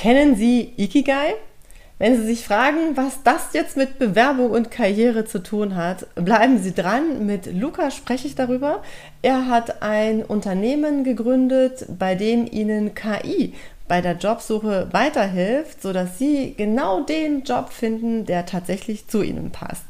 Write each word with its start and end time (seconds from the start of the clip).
Kennen 0.00 0.34
Sie 0.34 0.72
Ikigai? 0.78 1.34
Wenn 1.98 2.16
Sie 2.16 2.24
sich 2.24 2.46
fragen, 2.46 2.96
was 2.96 3.22
das 3.22 3.52
jetzt 3.52 3.76
mit 3.76 3.98
Bewerbung 3.98 4.50
und 4.50 4.70
Karriere 4.70 5.26
zu 5.26 5.42
tun 5.42 5.76
hat, 5.76 6.06
bleiben 6.14 6.56
Sie 6.56 6.72
dran. 6.72 7.26
Mit 7.26 7.52
Luca 7.52 7.90
spreche 7.90 8.26
ich 8.26 8.34
darüber. 8.34 8.82
Er 9.20 9.48
hat 9.48 9.82
ein 9.82 10.22
Unternehmen 10.24 11.04
gegründet, 11.04 11.84
bei 11.98 12.14
dem 12.14 12.46
Ihnen 12.50 12.94
KI 12.94 13.52
bei 13.88 14.00
der 14.00 14.16
Jobsuche 14.16 14.88
weiterhilft, 14.92 15.82
sodass 15.82 16.16
Sie 16.16 16.54
genau 16.56 17.02
den 17.02 17.42
Job 17.42 17.68
finden, 17.68 18.24
der 18.24 18.46
tatsächlich 18.46 19.06
zu 19.06 19.20
Ihnen 19.20 19.50
passt. 19.50 19.89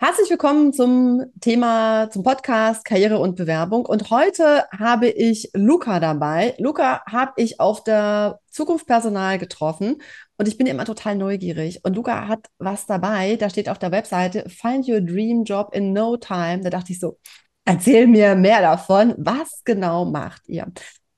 Herzlich 0.00 0.30
willkommen 0.30 0.72
zum 0.72 1.24
Thema, 1.40 2.08
zum 2.08 2.22
Podcast 2.22 2.84
Karriere 2.84 3.18
und 3.18 3.34
Bewerbung. 3.34 3.84
Und 3.84 4.10
heute 4.10 4.64
habe 4.70 5.08
ich 5.08 5.50
Luca 5.54 5.98
dabei. 5.98 6.54
Luca 6.58 7.02
habe 7.04 7.32
ich 7.34 7.58
auf 7.58 7.82
der 7.82 8.38
Zukunft 8.48 8.86
Personal 8.86 9.38
getroffen 9.38 10.00
und 10.36 10.46
ich 10.46 10.56
bin 10.56 10.68
immer 10.68 10.84
total 10.84 11.16
neugierig. 11.16 11.80
Und 11.82 11.96
Luca 11.96 12.28
hat 12.28 12.46
was 12.58 12.86
dabei, 12.86 13.34
da 13.34 13.50
steht 13.50 13.68
auf 13.68 13.80
der 13.80 13.90
Webseite 13.90 14.48
Find 14.48 14.88
Your 14.88 15.00
Dream 15.00 15.42
Job 15.42 15.74
in 15.74 15.92
No 15.92 16.16
Time. 16.16 16.60
Da 16.60 16.70
dachte 16.70 16.92
ich 16.92 17.00
so, 17.00 17.18
erzähl 17.64 18.06
mir 18.06 18.36
mehr 18.36 18.60
davon. 18.60 19.16
Was 19.18 19.62
genau 19.64 20.04
macht 20.04 20.42
ihr? 20.46 20.70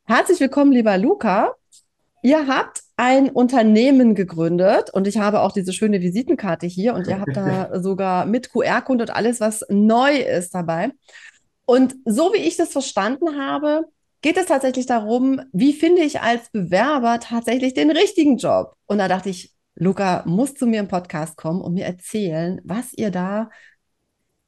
Herzlich 0.07 0.41
willkommen, 0.41 0.73
lieber 0.73 0.97
Luca. 0.97 1.53
Ihr 2.23 2.47
habt 2.47 2.81
ein 3.01 3.31
Unternehmen 3.31 4.15
gegründet 4.15 4.91
und 4.93 5.07
ich 5.07 5.17
habe 5.17 5.41
auch 5.41 5.53
diese 5.53 5.73
schöne 5.73 6.03
Visitenkarte 6.03 6.67
hier 6.67 6.93
und 6.93 7.07
ihr 7.07 7.19
habt 7.19 7.35
da 7.35 7.81
sogar 7.81 8.27
mit 8.27 8.53
QR-Code 8.53 9.05
und 9.05 9.11
alles, 9.11 9.41
was 9.41 9.65
neu 9.71 10.17
ist 10.17 10.55
dabei. 10.55 10.91
Und 11.65 11.97
so 12.05 12.35
wie 12.35 12.43
ich 12.43 12.59
das 12.59 12.73
verstanden 12.73 13.41
habe, 13.41 13.87
geht 14.21 14.37
es 14.37 14.45
tatsächlich 14.45 14.85
darum, 14.85 15.41
wie 15.51 15.73
finde 15.73 16.03
ich 16.03 16.21
als 16.21 16.51
Bewerber 16.51 17.21
tatsächlich 17.21 17.73
den 17.73 17.91
richtigen 17.91 18.37
Job? 18.37 18.75
Und 18.85 18.99
da 18.99 19.09
dachte 19.09 19.31
ich, 19.31 19.55
Luca 19.77 20.23
muss 20.27 20.53
zu 20.53 20.67
mir 20.67 20.81
im 20.81 20.89
Podcast 20.89 21.39
kommen 21.39 21.63
und 21.63 21.73
mir 21.73 21.87
erzählen, 21.87 22.61
was 22.65 22.93
ihr 22.93 23.11
da 23.11 23.49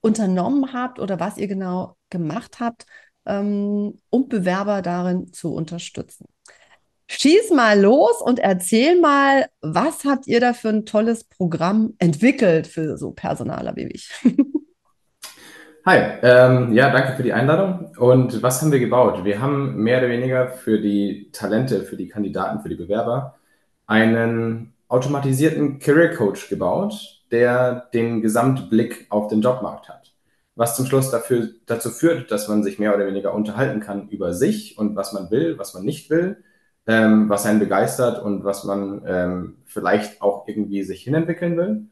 unternommen 0.02 0.74
habt 0.74 1.00
oder 1.00 1.18
was 1.18 1.38
ihr 1.38 1.48
genau 1.48 1.96
gemacht 2.10 2.60
habt, 2.60 2.84
ähm, 3.24 3.98
um 4.10 4.28
Bewerber 4.28 4.82
darin 4.82 5.32
zu 5.32 5.54
unterstützen. 5.54 6.26
Schieß 7.18 7.50
mal 7.50 7.78
los 7.78 8.22
und 8.22 8.38
erzähl 8.38 8.98
mal, 8.98 9.46
was 9.60 10.04
habt 10.06 10.26
ihr 10.26 10.40
da 10.40 10.54
für 10.54 10.70
ein 10.70 10.86
tolles 10.86 11.24
Programm 11.24 11.92
entwickelt 11.98 12.66
für 12.66 12.96
so 12.96 13.10
Personaler 13.10 13.76
wie 13.76 13.84
mich? 13.84 14.10
Hi, 15.84 15.98
ähm, 16.22 16.72
ja, 16.72 16.90
danke 16.90 17.12
für 17.14 17.22
die 17.22 17.34
Einladung. 17.34 17.92
Und 17.98 18.42
was 18.42 18.62
haben 18.62 18.72
wir 18.72 18.78
gebaut? 18.78 19.24
Wir 19.24 19.42
haben 19.42 19.76
mehr 19.76 19.98
oder 19.98 20.08
weniger 20.08 20.48
für 20.48 20.80
die 20.80 21.28
Talente, 21.32 21.82
für 21.82 21.96
die 21.96 22.08
Kandidaten, 22.08 22.62
für 22.62 22.70
die 22.70 22.76
Bewerber 22.76 23.34
einen 23.86 24.72
automatisierten 24.88 25.80
Career 25.80 26.14
Coach 26.14 26.48
gebaut, 26.48 26.94
der 27.30 27.90
den 27.92 28.22
Gesamtblick 28.22 29.06
auf 29.10 29.28
den 29.28 29.42
Jobmarkt 29.42 29.90
hat. 29.90 30.14
Was 30.54 30.76
zum 30.76 30.86
Schluss 30.86 31.10
dafür, 31.10 31.50
dazu 31.66 31.90
führt, 31.90 32.30
dass 32.30 32.48
man 32.48 32.62
sich 32.62 32.78
mehr 32.78 32.94
oder 32.94 33.06
weniger 33.06 33.34
unterhalten 33.34 33.80
kann 33.80 34.08
über 34.08 34.32
sich 34.32 34.78
und 34.78 34.96
was 34.96 35.12
man 35.12 35.30
will, 35.30 35.58
was 35.58 35.74
man 35.74 35.84
nicht 35.84 36.08
will 36.08 36.42
ähm, 36.86 37.28
was 37.28 37.46
einen 37.46 37.60
begeistert 37.60 38.22
und 38.22 38.44
was 38.44 38.64
man 38.64 39.02
ähm, 39.06 39.56
vielleicht 39.66 40.20
auch 40.22 40.46
irgendwie 40.48 40.82
sich 40.82 41.02
hinentwickeln 41.02 41.56
will. 41.56 41.86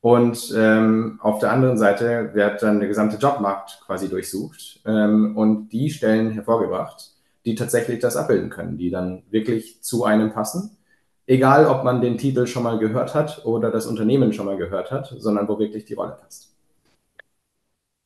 Und 0.00 0.54
ähm, 0.56 1.18
auf 1.22 1.40
der 1.40 1.52
anderen 1.52 1.78
Seite 1.78 2.32
wird 2.34 2.62
dann 2.62 2.78
der 2.78 2.88
gesamte 2.88 3.16
Jobmarkt 3.16 3.80
quasi 3.86 4.08
durchsucht 4.08 4.80
ähm, 4.86 5.36
und 5.36 5.70
die 5.70 5.90
Stellen 5.90 6.30
hervorgebracht, 6.30 7.12
die 7.44 7.54
tatsächlich 7.54 7.98
das 8.00 8.16
abbilden 8.16 8.50
können, 8.50 8.78
die 8.78 8.90
dann 8.90 9.24
wirklich 9.30 9.82
zu 9.82 10.04
einem 10.04 10.32
passen. 10.32 10.76
Egal, 11.26 11.66
ob 11.66 11.82
man 11.82 12.00
den 12.00 12.18
Titel 12.18 12.46
schon 12.46 12.62
mal 12.62 12.78
gehört 12.78 13.14
hat 13.14 13.44
oder 13.44 13.70
das 13.72 13.86
Unternehmen 13.86 14.32
schon 14.32 14.46
mal 14.46 14.56
gehört 14.56 14.92
hat, 14.92 15.12
sondern 15.18 15.48
wo 15.48 15.58
wirklich 15.58 15.84
die 15.86 15.94
Rolle 15.94 16.16
passt. 16.20 16.55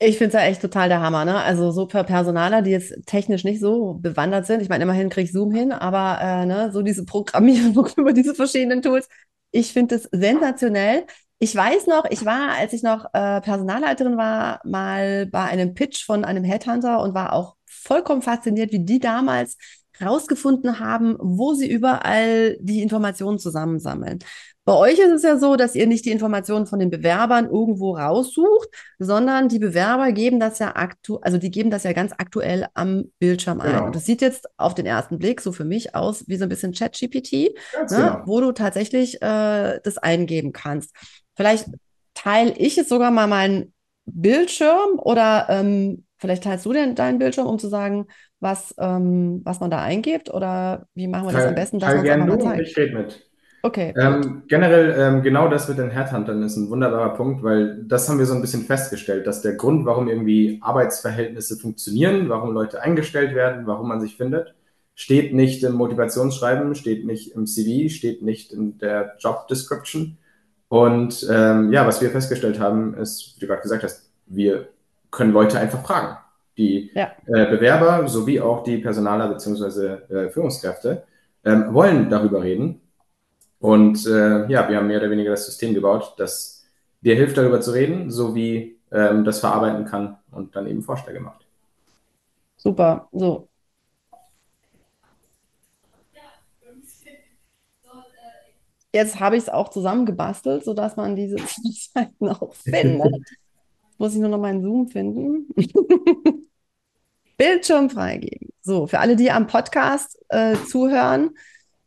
Ich 0.02 0.16
finde 0.16 0.28
es 0.28 0.42
ja 0.42 0.48
echt 0.48 0.62
total 0.62 0.88
der 0.88 1.02
Hammer, 1.02 1.26
ne? 1.26 1.42
Also 1.42 1.72
so 1.72 1.86
für 1.86 2.04
Personaler, 2.04 2.62
die 2.62 2.70
jetzt 2.70 2.94
technisch 3.04 3.44
nicht 3.44 3.60
so 3.60 3.94
bewandert 4.00 4.46
sind. 4.46 4.62
Ich 4.62 4.70
meine, 4.70 4.84
immerhin 4.84 5.10
kriege 5.10 5.26
ich 5.26 5.32
Zoom 5.32 5.52
hin, 5.52 5.72
aber 5.72 6.18
äh, 6.22 6.46
ne, 6.46 6.70
so 6.72 6.80
diese 6.80 7.04
Programmierung 7.04 7.86
über 7.98 8.14
diese 8.14 8.34
verschiedenen 8.34 8.80
Tools. 8.80 9.08
Ich 9.50 9.74
finde 9.74 9.96
es 9.96 10.08
sensationell. 10.10 11.04
Ich 11.38 11.54
weiß 11.54 11.86
noch, 11.86 12.04
ich 12.10 12.24
war, 12.24 12.52
als 12.52 12.72
ich 12.72 12.82
noch 12.82 13.04
äh, 13.12 13.42
Personalleiterin 13.42 14.16
war, 14.16 14.60
mal 14.64 15.26
bei 15.26 15.42
einem 15.44 15.74
Pitch 15.74 16.04
von 16.06 16.24
einem 16.24 16.44
Headhunter 16.44 17.02
und 17.02 17.12
war 17.14 17.34
auch 17.34 17.56
vollkommen 17.66 18.22
fasziniert, 18.22 18.72
wie 18.72 18.84
die 18.84 19.00
damals 19.00 19.58
rausgefunden 20.00 20.78
haben, 20.80 21.16
wo 21.20 21.52
sie 21.52 21.70
überall 21.70 22.56
die 22.60 22.80
Informationen 22.82 23.38
zusammensammeln. 23.38 24.20
Bei 24.70 24.76
euch 24.76 25.00
ist 25.00 25.10
es 25.10 25.24
ja 25.24 25.36
so, 25.36 25.56
dass 25.56 25.74
ihr 25.74 25.88
nicht 25.88 26.04
die 26.04 26.12
Informationen 26.12 26.64
von 26.64 26.78
den 26.78 26.90
Bewerbern 26.90 27.46
irgendwo 27.46 27.96
raussucht, 27.96 28.68
sondern 29.00 29.48
die 29.48 29.58
Bewerber 29.58 30.12
geben 30.12 30.38
das 30.38 30.60
ja 30.60 30.76
aktuell, 30.76 31.18
also 31.24 31.38
die 31.38 31.50
geben 31.50 31.70
das 31.70 31.82
ja 31.82 31.92
ganz 31.92 32.12
aktuell 32.18 32.68
am 32.74 33.06
Bildschirm 33.18 33.60
ein. 33.60 33.72
Genau. 33.72 33.86
Und 33.86 33.96
das 33.96 34.06
sieht 34.06 34.20
jetzt 34.20 34.48
auf 34.58 34.76
den 34.76 34.86
ersten 34.86 35.18
Blick 35.18 35.40
so 35.40 35.50
für 35.50 35.64
mich 35.64 35.96
aus 35.96 36.28
wie 36.28 36.36
so 36.36 36.44
ein 36.44 36.48
bisschen 36.48 36.70
Chat-GPT, 36.70 37.32
ne, 37.32 37.52
genau. 37.88 38.22
wo 38.26 38.40
du 38.40 38.52
tatsächlich 38.52 39.20
äh, 39.20 39.80
das 39.82 39.98
eingeben 39.98 40.52
kannst. 40.52 40.94
Vielleicht 41.34 41.66
teile 42.14 42.52
ich 42.56 42.76
jetzt 42.76 42.90
sogar 42.90 43.10
mal 43.10 43.26
meinen 43.26 43.74
Bildschirm 44.04 45.00
oder 45.00 45.48
ähm, 45.50 46.04
vielleicht 46.18 46.44
teilst 46.44 46.64
du 46.64 46.72
denn 46.72 46.94
deinen 46.94 47.18
Bildschirm, 47.18 47.48
um 47.48 47.58
zu 47.58 47.66
sagen, 47.66 48.06
was, 48.38 48.72
ähm, 48.78 49.40
was 49.42 49.58
man 49.58 49.72
da 49.72 49.82
eingibt 49.82 50.32
oder 50.32 50.86
wie 50.94 51.08
machen 51.08 51.26
wir 51.26 51.32
das 51.32 51.46
am 51.46 51.56
besten, 51.56 51.80
dass 51.80 51.92
man 51.92 52.06
es 52.06 52.12
einfach 52.12 52.26
mal 52.28 52.40
zeigt? 52.40 52.68
Ich 52.68 52.76
rede 52.76 52.96
mit. 52.96 53.29
Okay. 53.62 53.92
Ähm, 53.96 54.42
generell, 54.48 54.94
ähm, 54.98 55.22
genau 55.22 55.48
das 55.48 55.68
mit 55.68 55.78
den 55.78 55.90
Headhuntern 55.90 56.42
ist 56.42 56.56
ein 56.56 56.70
wunderbarer 56.70 57.14
Punkt, 57.14 57.42
weil 57.42 57.82
das 57.84 58.08
haben 58.08 58.18
wir 58.18 58.26
so 58.26 58.34
ein 58.34 58.40
bisschen 58.40 58.62
festgestellt, 58.62 59.26
dass 59.26 59.42
der 59.42 59.54
Grund, 59.54 59.84
warum 59.84 60.08
irgendwie 60.08 60.58
Arbeitsverhältnisse 60.62 61.56
funktionieren, 61.56 62.28
warum 62.28 62.54
Leute 62.54 62.80
eingestellt 62.80 63.34
werden, 63.34 63.66
warum 63.66 63.88
man 63.88 64.00
sich 64.00 64.16
findet, 64.16 64.54
steht 64.94 65.34
nicht 65.34 65.62
im 65.62 65.74
Motivationsschreiben, 65.74 66.74
steht 66.74 67.04
nicht 67.04 67.32
im 67.32 67.46
CV, 67.46 67.92
steht 67.92 68.22
nicht 68.22 68.52
in 68.52 68.78
der 68.78 69.16
Job 69.18 69.46
Description. 69.48 70.16
Und 70.68 71.26
ähm, 71.30 71.72
ja, 71.72 71.86
was 71.86 72.00
wir 72.00 72.10
festgestellt 72.10 72.60
haben, 72.60 72.94
ist, 72.94 73.34
wie 73.36 73.40
du 73.40 73.46
gerade 73.46 73.62
gesagt 73.62 73.82
hast, 73.82 74.10
wir 74.26 74.68
können 75.10 75.32
Leute 75.32 75.58
einfach 75.58 75.84
fragen. 75.84 76.16
Die 76.56 76.90
ja. 76.94 77.12
äh, 77.26 77.46
Bewerber 77.46 78.08
sowie 78.08 78.40
auch 78.40 78.62
die 78.62 78.78
Personaler 78.78 79.28
bzw. 79.28 80.14
Äh, 80.14 80.30
Führungskräfte 80.30 81.02
ähm, 81.44 81.74
wollen 81.74 82.08
darüber 82.08 82.42
reden 82.42 82.80
und 83.60 84.06
äh, 84.06 84.46
ja, 84.48 84.68
wir 84.68 84.76
haben 84.76 84.86
mehr 84.86 84.98
oder 84.98 85.10
weniger 85.10 85.30
das 85.30 85.46
System 85.46 85.74
gebaut, 85.74 86.14
das 86.16 86.64
dir 87.02 87.14
hilft, 87.14 87.36
darüber 87.36 87.60
zu 87.60 87.72
reden, 87.72 88.10
sowie 88.10 88.78
ähm, 88.90 89.24
das 89.24 89.40
verarbeiten 89.40 89.84
kann 89.84 90.18
und 90.32 90.56
dann 90.56 90.66
eben 90.66 90.82
Vorschläge 90.82 91.20
macht. 91.20 91.46
Super, 92.56 93.08
so. 93.12 93.46
Jetzt 98.92 99.20
habe 99.20 99.36
ich 99.36 99.44
es 99.44 99.48
auch 99.48 99.68
zusammengebastelt, 99.68 100.64
sodass 100.64 100.96
man 100.96 101.14
diese 101.14 101.36
Seiten 101.94 102.28
auch 102.28 102.54
findet. 102.64 103.14
Muss 103.98 104.14
ich 104.14 104.20
nur 104.20 104.30
noch 104.30 104.40
meinen 104.40 104.62
Zoom 104.62 104.88
finden. 104.88 105.48
Bildschirm 107.36 107.88
freigeben. 107.88 108.48
So, 108.62 108.86
für 108.86 108.98
alle, 108.98 109.16
die 109.16 109.30
am 109.30 109.46
Podcast 109.46 110.18
äh, 110.28 110.56
zuhören, 110.66 111.30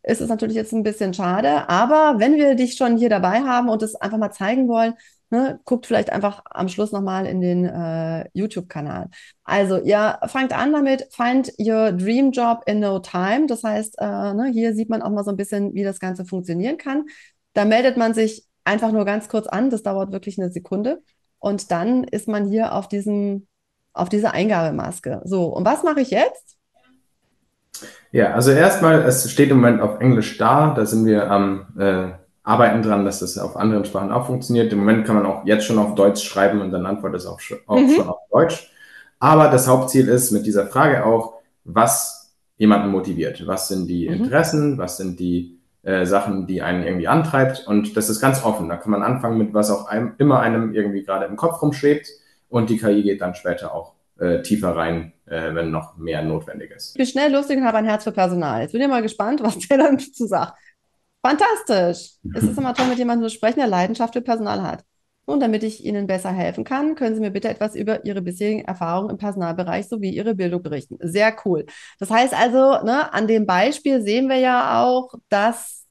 ist 0.03 0.21
es 0.21 0.29
natürlich 0.29 0.55
jetzt 0.55 0.73
ein 0.73 0.83
bisschen 0.83 1.13
schade. 1.13 1.69
Aber 1.69 2.19
wenn 2.19 2.35
wir 2.35 2.55
dich 2.55 2.75
schon 2.75 2.97
hier 2.97 3.09
dabei 3.09 3.41
haben 3.41 3.69
und 3.69 3.81
es 3.81 3.95
einfach 3.95 4.17
mal 4.17 4.31
zeigen 4.31 4.67
wollen, 4.67 4.93
ne, 5.29 5.59
guckt 5.65 5.87
vielleicht 5.87 6.11
einfach 6.11 6.43
am 6.45 6.69
Schluss 6.69 6.91
nochmal 6.91 7.25
in 7.25 7.41
den 7.41 7.65
äh, 7.65 8.29
YouTube-Kanal. 8.33 9.09
Also 9.43 9.79
ihr 9.79 10.19
fangt 10.27 10.53
an 10.53 10.73
damit, 10.73 11.07
find 11.11 11.51
your 11.59 11.91
dream 11.91 12.31
job 12.31 12.63
in 12.67 12.79
no 12.79 12.99
time. 12.99 13.47
Das 13.47 13.63
heißt, 13.63 13.95
äh, 13.99 14.33
ne, 14.33 14.51
hier 14.53 14.75
sieht 14.75 14.89
man 14.89 15.01
auch 15.01 15.09
mal 15.09 15.23
so 15.23 15.31
ein 15.31 15.37
bisschen, 15.37 15.73
wie 15.73 15.83
das 15.83 15.99
Ganze 15.99 16.25
funktionieren 16.25 16.77
kann. 16.77 17.05
Da 17.53 17.65
meldet 17.65 17.97
man 17.97 18.13
sich 18.13 18.45
einfach 18.63 18.91
nur 18.91 19.05
ganz 19.05 19.29
kurz 19.29 19.47
an. 19.47 19.69
Das 19.69 19.83
dauert 19.83 20.11
wirklich 20.11 20.39
eine 20.39 20.51
Sekunde. 20.51 21.01
Und 21.39 21.71
dann 21.71 22.03
ist 22.03 22.27
man 22.27 22.47
hier 22.47 22.73
auf 22.73 22.87
diesem, 22.87 23.47
auf 23.93 24.09
dieser 24.09 24.33
Eingabemaske. 24.33 25.21
So, 25.25 25.45
und 25.47 25.65
was 25.65 25.83
mache 25.83 26.01
ich 26.01 26.09
jetzt? 26.09 26.57
Ja, 28.13 28.33
also 28.33 28.51
erstmal, 28.51 29.01
es 29.01 29.29
steht 29.29 29.49
im 29.49 29.57
Moment 29.57 29.81
auf 29.81 29.99
Englisch 29.99 30.37
da. 30.37 30.71
Da 30.75 30.85
sind 30.85 31.07
wir 31.07 31.31
am 31.31 31.65
äh, 31.79 32.09
Arbeiten 32.43 32.83
dran, 32.83 33.05
dass 33.05 33.21
das 33.21 33.39
auf 33.39 33.57
anderen 33.57 33.85
Sprachen 33.85 34.11
auch 34.11 34.27
funktioniert. 34.27 34.71
Im 34.71 34.79
Moment 34.79 35.07
kann 35.07 35.15
man 35.15 35.25
auch 35.25 35.45
jetzt 35.45 35.65
schon 35.65 35.79
auf 35.79 35.95
Deutsch 35.95 36.23
schreiben 36.23 36.61
und 36.61 36.69
dann 36.69 36.85
antwortet 36.85 37.21
es 37.21 37.25
auch, 37.25 37.39
auch 37.65 37.79
mhm. 37.79 37.89
schon 37.89 38.07
auf 38.07 38.19
Deutsch. 38.31 38.71
Aber 39.17 39.49
das 39.49 39.67
Hauptziel 39.67 40.07
ist 40.09 40.29
mit 40.29 40.45
dieser 40.45 40.67
Frage 40.67 41.03
auch, 41.07 41.39
was 41.63 42.35
jemanden 42.57 42.89
motiviert. 42.89 43.47
Was 43.47 43.67
sind 43.67 43.87
die 43.87 44.07
mhm. 44.07 44.13
Interessen? 44.13 44.77
Was 44.77 44.97
sind 44.97 45.19
die 45.19 45.57
äh, 45.81 46.05
Sachen, 46.05 46.45
die 46.45 46.61
einen 46.61 46.83
irgendwie 46.83 47.07
antreibt? 47.07 47.65
Und 47.65 47.97
das 47.97 48.11
ist 48.11 48.21
ganz 48.21 48.45
offen. 48.45 48.69
Da 48.69 48.77
kann 48.77 48.91
man 48.91 49.01
anfangen 49.01 49.39
mit, 49.39 49.55
was 49.55 49.71
auch 49.71 49.87
einem, 49.87 50.13
immer 50.19 50.39
einem 50.39 50.71
irgendwie 50.75 51.01
gerade 51.01 51.25
im 51.25 51.35
Kopf 51.35 51.63
rumschwebt. 51.63 52.09
Und 52.47 52.69
die 52.69 52.77
KI 52.77 53.01
geht 53.01 53.21
dann 53.21 53.33
später 53.33 53.73
auch 53.73 53.93
äh, 54.19 54.43
tiefer 54.43 54.75
rein 54.75 55.13
äh, 55.25 55.53
wenn 55.53 55.71
noch 55.71 55.97
mehr 55.97 56.21
notwendig 56.21 56.71
ist. 56.71 56.91
Ich 56.91 56.97
bin 56.97 57.05
schnell 57.05 57.31
lustig 57.31 57.57
und 57.57 57.65
habe 57.65 57.77
ein 57.77 57.85
Herz 57.85 58.03
für 58.03 58.11
Personal. 58.11 58.61
Jetzt 58.61 58.71
bin 58.73 58.81
ich 58.81 58.87
mal 58.87 59.01
gespannt, 59.01 59.41
was 59.41 59.57
der 59.59 59.77
dann 59.77 59.97
dazu 59.97 60.25
sagt. 60.25 60.57
Fantastisch. 61.25 62.17
Es 62.35 62.43
ist 62.43 62.57
immer 62.57 62.73
toll, 62.73 62.87
mit 62.87 62.97
jemandem 62.97 63.29
zu 63.29 63.35
sprechen, 63.35 63.59
der 63.59 63.67
Leidenschaft 63.67 64.13
für 64.13 64.21
Personal 64.21 64.61
hat. 64.61 64.83
Und 65.25 65.39
damit 65.39 65.63
ich 65.63 65.85
Ihnen 65.85 66.05
besser 66.05 66.31
helfen 66.31 66.65
kann, 66.65 66.95
können 66.95 67.15
Sie 67.15 67.21
mir 67.21 67.31
bitte 67.31 67.47
etwas 67.47 67.75
über 67.75 68.03
Ihre 68.03 68.21
bisherigen 68.21 68.65
Erfahrungen 68.65 69.09
im 69.09 69.17
Personalbereich 69.17 69.87
sowie 69.87 70.09
Ihre 70.09 70.35
Bildung 70.35 70.61
berichten. 70.61 70.97
Sehr 70.99 71.33
cool. 71.45 71.65
Das 71.99 72.09
heißt 72.09 72.33
also, 72.33 72.83
ne, 72.83 73.13
an 73.13 73.27
dem 73.27 73.45
Beispiel 73.45 74.01
sehen 74.01 74.27
wir 74.27 74.37
ja 74.37 74.83
auch, 74.83 75.13
dass 75.29 75.85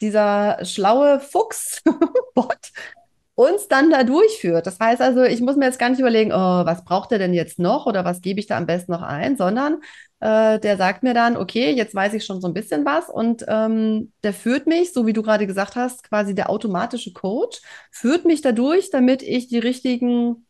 dieser 0.00 0.64
schlaue 0.64 1.18
Fuchs-Bot 1.18 2.70
uns 3.40 3.68
dann 3.68 3.90
da 3.90 4.04
durchführt. 4.04 4.66
Das 4.66 4.78
heißt 4.78 5.00
also, 5.00 5.22
ich 5.22 5.40
muss 5.40 5.56
mir 5.56 5.64
jetzt 5.64 5.78
gar 5.78 5.88
nicht 5.88 6.00
überlegen, 6.00 6.32
oh, 6.32 6.36
was 6.36 6.84
braucht 6.84 7.10
er 7.12 7.18
denn 7.18 7.32
jetzt 7.32 7.58
noch 7.58 7.86
oder 7.86 8.04
was 8.04 8.20
gebe 8.20 8.38
ich 8.38 8.46
da 8.46 8.56
am 8.56 8.66
besten 8.66 8.92
noch 8.92 9.02
ein, 9.02 9.36
sondern 9.36 9.80
äh, 10.20 10.58
der 10.58 10.76
sagt 10.76 11.02
mir 11.02 11.14
dann, 11.14 11.36
okay, 11.36 11.72
jetzt 11.72 11.94
weiß 11.94 12.12
ich 12.14 12.24
schon 12.24 12.40
so 12.40 12.48
ein 12.48 12.54
bisschen 12.54 12.84
was 12.84 13.08
und 13.08 13.44
ähm, 13.48 14.12
der 14.22 14.34
führt 14.34 14.66
mich, 14.66 14.92
so 14.92 15.06
wie 15.06 15.14
du 15.14 15.22
gerade 15.22 15.46
gesagt 15.46 15.74
hast, 15.76 16.04
quasi 16.04 16.34
der 16.34 16.50
automatische 16.50 17.12
Coach, 17.12 17.62
führt 17.90 18.26
mich 18.26 18.42
dadurch, 18.42 18.90
damit 18.90 19.22
ich 19.22 19.48
die 19.48 19.58
richtigen 19.58 20.46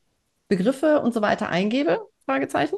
Begriffe 0.49 1.01
und 1.01 1.15
so 1.15 1.23
weiter 1.23 1.49
eingebe? 1.49 2.01
Fragezeichen. 2.25 2.77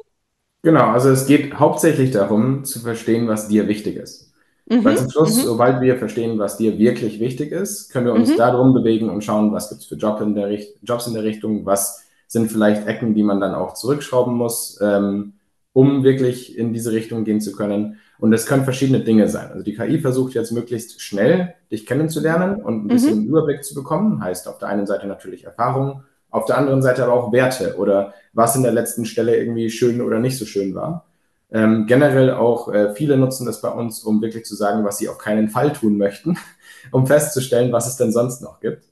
Genau, 0.61 0.91
also 0.91 1.09
es 1.09 1.25
geht 1.25 1.55
hauptsächlich 1.55 2.11
darum 2.11 2.63
zu 2.63 2.79
verstehen, 2.79 3.27
was 3.27 3.47
dir 3.47 3.67
wichtig 3.67 3.97
ist. 3.97 4.32
Mhm. 4.65 4.83
Weil 4.83 4.97
zum 4.97 5.09
Schluss, 5.09 5.37
mhm. 5.37 5.47
sobald 5.47 5.81
wir 5.81 5.97
verstehen, 5.97 6.39
was 6.39 6.57
dir 6.57 6.77
wirklich 6.77 7.19
wichtig 7.19 7.51
ist, 7.51 7.89
können 7.91 8.05
wir 8.05 8.13
uns 8.13 8.31
mhm. 8.31 8.37
darum 8.37 8.73
bewegen 8.73 9.09
und 9.09 9.23
schauen, 9.23 9.51
was 9.51 9.69
gibt 9.69 9.81
es 9.81 9.87
für 9.87 9.95
Job 9.95 10.21
in 10.21 10.35
der 10.35 10.49
Jobs 10.83 11.07
in 11.07 11.13
der 11.13 11.23
Richtung, 11.23 11.65
was 11.65 12.03
sind 12.27 12.51
vielleicht 12.51 12.87
Ecken, 12.87 13.13
die 13.13 13.23
man 13.23 13.39
dann 13.39 13.53
auch 13.53 13.73
zurückschrauben 13.73 14.33
muss, 14.35 14.79
ähm, 14.81 15.33
um 15.73 16.03
wirklich 16.03 16.57
in 16.57 16.73
diese 16.73 16.91
Richtung 16.91 17.23
gehen 17.23 17.41
zu 17.41 17.51
können. 17.51 17.97
Und 18.19 18.31
es 18.31 18.45
können 18.45 18.63
verschiedene 18.63 19.01
Dinge 19.01 19.27
sein. 19.27 19.51
Also 19.51 19.63
die 19.63 19.75
KI 19.75 19.99
versucht 19.99 20.33
jetzt 20.33 20.51
möglichst 20.51 21.01
schnell 21.01 21.55
dich 21.71 21.85
kennenzulernen 21.85 22.61
und 22.61 22.85
ein 22.85 22.87
bisschen 22.87 23.23
mhm. 23.23 23.27
Überblick 23.27 23.63
zu 23.63 23.75
bekommen. 23.75 24.23
Heißt 24.23 24.47
auf 24.47 24.59
der 24.59 24.69
einen 24.69 24.87
Seite 24.87 25.07
natürlich 25.07 25.43
Erfahrung, 25.43 26.03
auf 26.29 26.45
der 26.45 26.57
anderen 26.57 26.81
Seite 26.81 27.03
aber 27.03 27.13
auch 27.13 27.31
Werte 27.31 27.75
oder 27.77 28.13
was 28.33 28.55
in 28.55 28.63
der 28.63 28.71
letzten 28.71 29.05
Stelle 29.05 29.35
irgendwie 29.35 29.69
schön 29.69 30.01
oder 30.01 30.19
nicht 30.19 30.37
so 30.37 30.45
schön 30.45 30.73
war. 30.73 31.05
Ähm, 31.53 31.85
generell 31.85 32.31
auch 32.31 32.73
äh, 32.73 32.95
viele 32.95 33.15
nutzen 33.15 33.45
das 33.45 33.61
bei 33.61 33.69
uns, 33.69 34.03
um 34.03 34.21
wirklich 34.23 34.43
zu 34.43 34.55
sagen, 34.55 34.83
was 34.83 34.97
sie 34.97 35.07
auf 35.07 35.19
keinen 35.19 35.49
Fall 35.49 35.71
tun 35.71 35.97
möchten, 35.97 36.35
um 36.91 37.05
festzustellen, 37.05 37.71
was 37.71 37.87
es 37.87 37.95
denn 37.95 38.11
sonst 38.11 38.41
noch 38.41 38.59
gibt. 38.59 38.83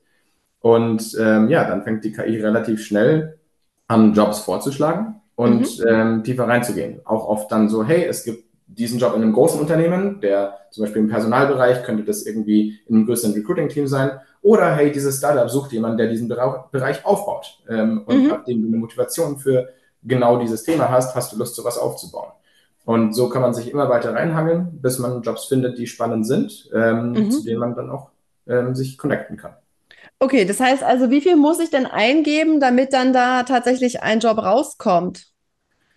Und 0.59 1.17
ähm, 1.19 1.49
ja, 1.49 1.67
dann 1.67 1.83
fängt 1.83 2.03
die 2.03 2.11
KI 2.11 2.39
relativ 2.39 2.85
schnell 2.85 3.39
an, 3.87 4.13
Jobs 4.13 4.39
vorzuschlagen 4.39 5.15
und 5.35 5.79
mhm. 5.79 5.87
ähm, 5.87 6.23
tiefer 6.23 6.47
reinzugehen. 6.47 7.01
Auch 7.03 7.27
oft 7.27 7.51
dann 7.51 7.67
so, 7.67 7.83
hey, 7.83 8.05
es 8.05 8.23
gibt 8.23 8.45
diesen 8.67 8.99
Job 8.99 9.15
in 9.15 9.23
einem 9.23 9.33
großen 9.33 9.59
Unternehmen, 9.59 10.21
der 10.21 10.59
zum 10.69 10.83
Beispiel 10.83 11.01
im 11.01 11.09
Personalbereich 11.09 11.83
könnte 11.83 12.03
das 12.03 12.27
irgendwie 12.27 12.79
in 12.87 12.95
einem 12.95 13.05
größeren 13.07 13.33
Recruiting-Team 13.33 13.87
sein. 13.87 14.11
Oder 14.43 14.75
hey, 14.75 14.91
dieses 14.91 15.17
Startup 15.17 15.49
sucht 15.49 15.71
jemanden, 15.73 15.97
der 15.97 16.07
diesen 16.07 16.27
Bereich 16.27 17.03
aufbaut. 17.05 17.59
Ähm, 17.67 18.03
und 18.05 18.23
mhm. 18.23 18.27
nachdem 18.29 18.61
du 18.61 18.67
eine 18.67 18.77
Motivation 18.77 19.39
für 19.39 19.69
genau 20.03 20.39
dieses 20.39 20.63
Thema 20.63 20.89
hast, 20.89 21.15
hast 21.15 21.33
du 21.33 21.37
Lust, 21.37 21.55
sowas 21.55 21.77
aufzubauen. 21.77 22.31
Und 22.85 23.13
so 23.13 23.29
kann 23.29 23.41
man 23.41 23.53
sich 23.53 23.69
immer 23.69 23.89
weiter 23.89 24.13
reinhangeln, 24.13 24.79
bis 24.81 24.99
man 24.99 25.21
Jobs 25.21 25.45
findet, 25.45 25.77
die 25.77 25.87
spannend 25.87 26.25
sind, 26.25 26.69
ähm, 26.73 27.11
mhm. 27.11 27.31
zu 27.31 27.43
denen 27.43 27.59
man 27.59 27.75
dann 27.75 27.91
auch 27.91 28.09
ähm, 28.47 28.73
sich 28.75 28.97
connecten 28.97 29.37
kann. 29.37 29.53
Okay, 30.19 30.45
das 30.45 30.59
heißt 30.59 30.83
also, 30.83 31.09
wie 31.09 31.21
viel 31.21 31.35
muss 31.35 31.59
ich 31.59 31.69
denn 31.69 31.85
eingeben, 31.85 32.59
damit 32.59 32.93
dann 32.93 33.13
da 33.13 33.43
tatsächlich 33.43 34.03
ein 34.03 34.19
Job 34.19 34.37
rauskommt? 34.37 35.27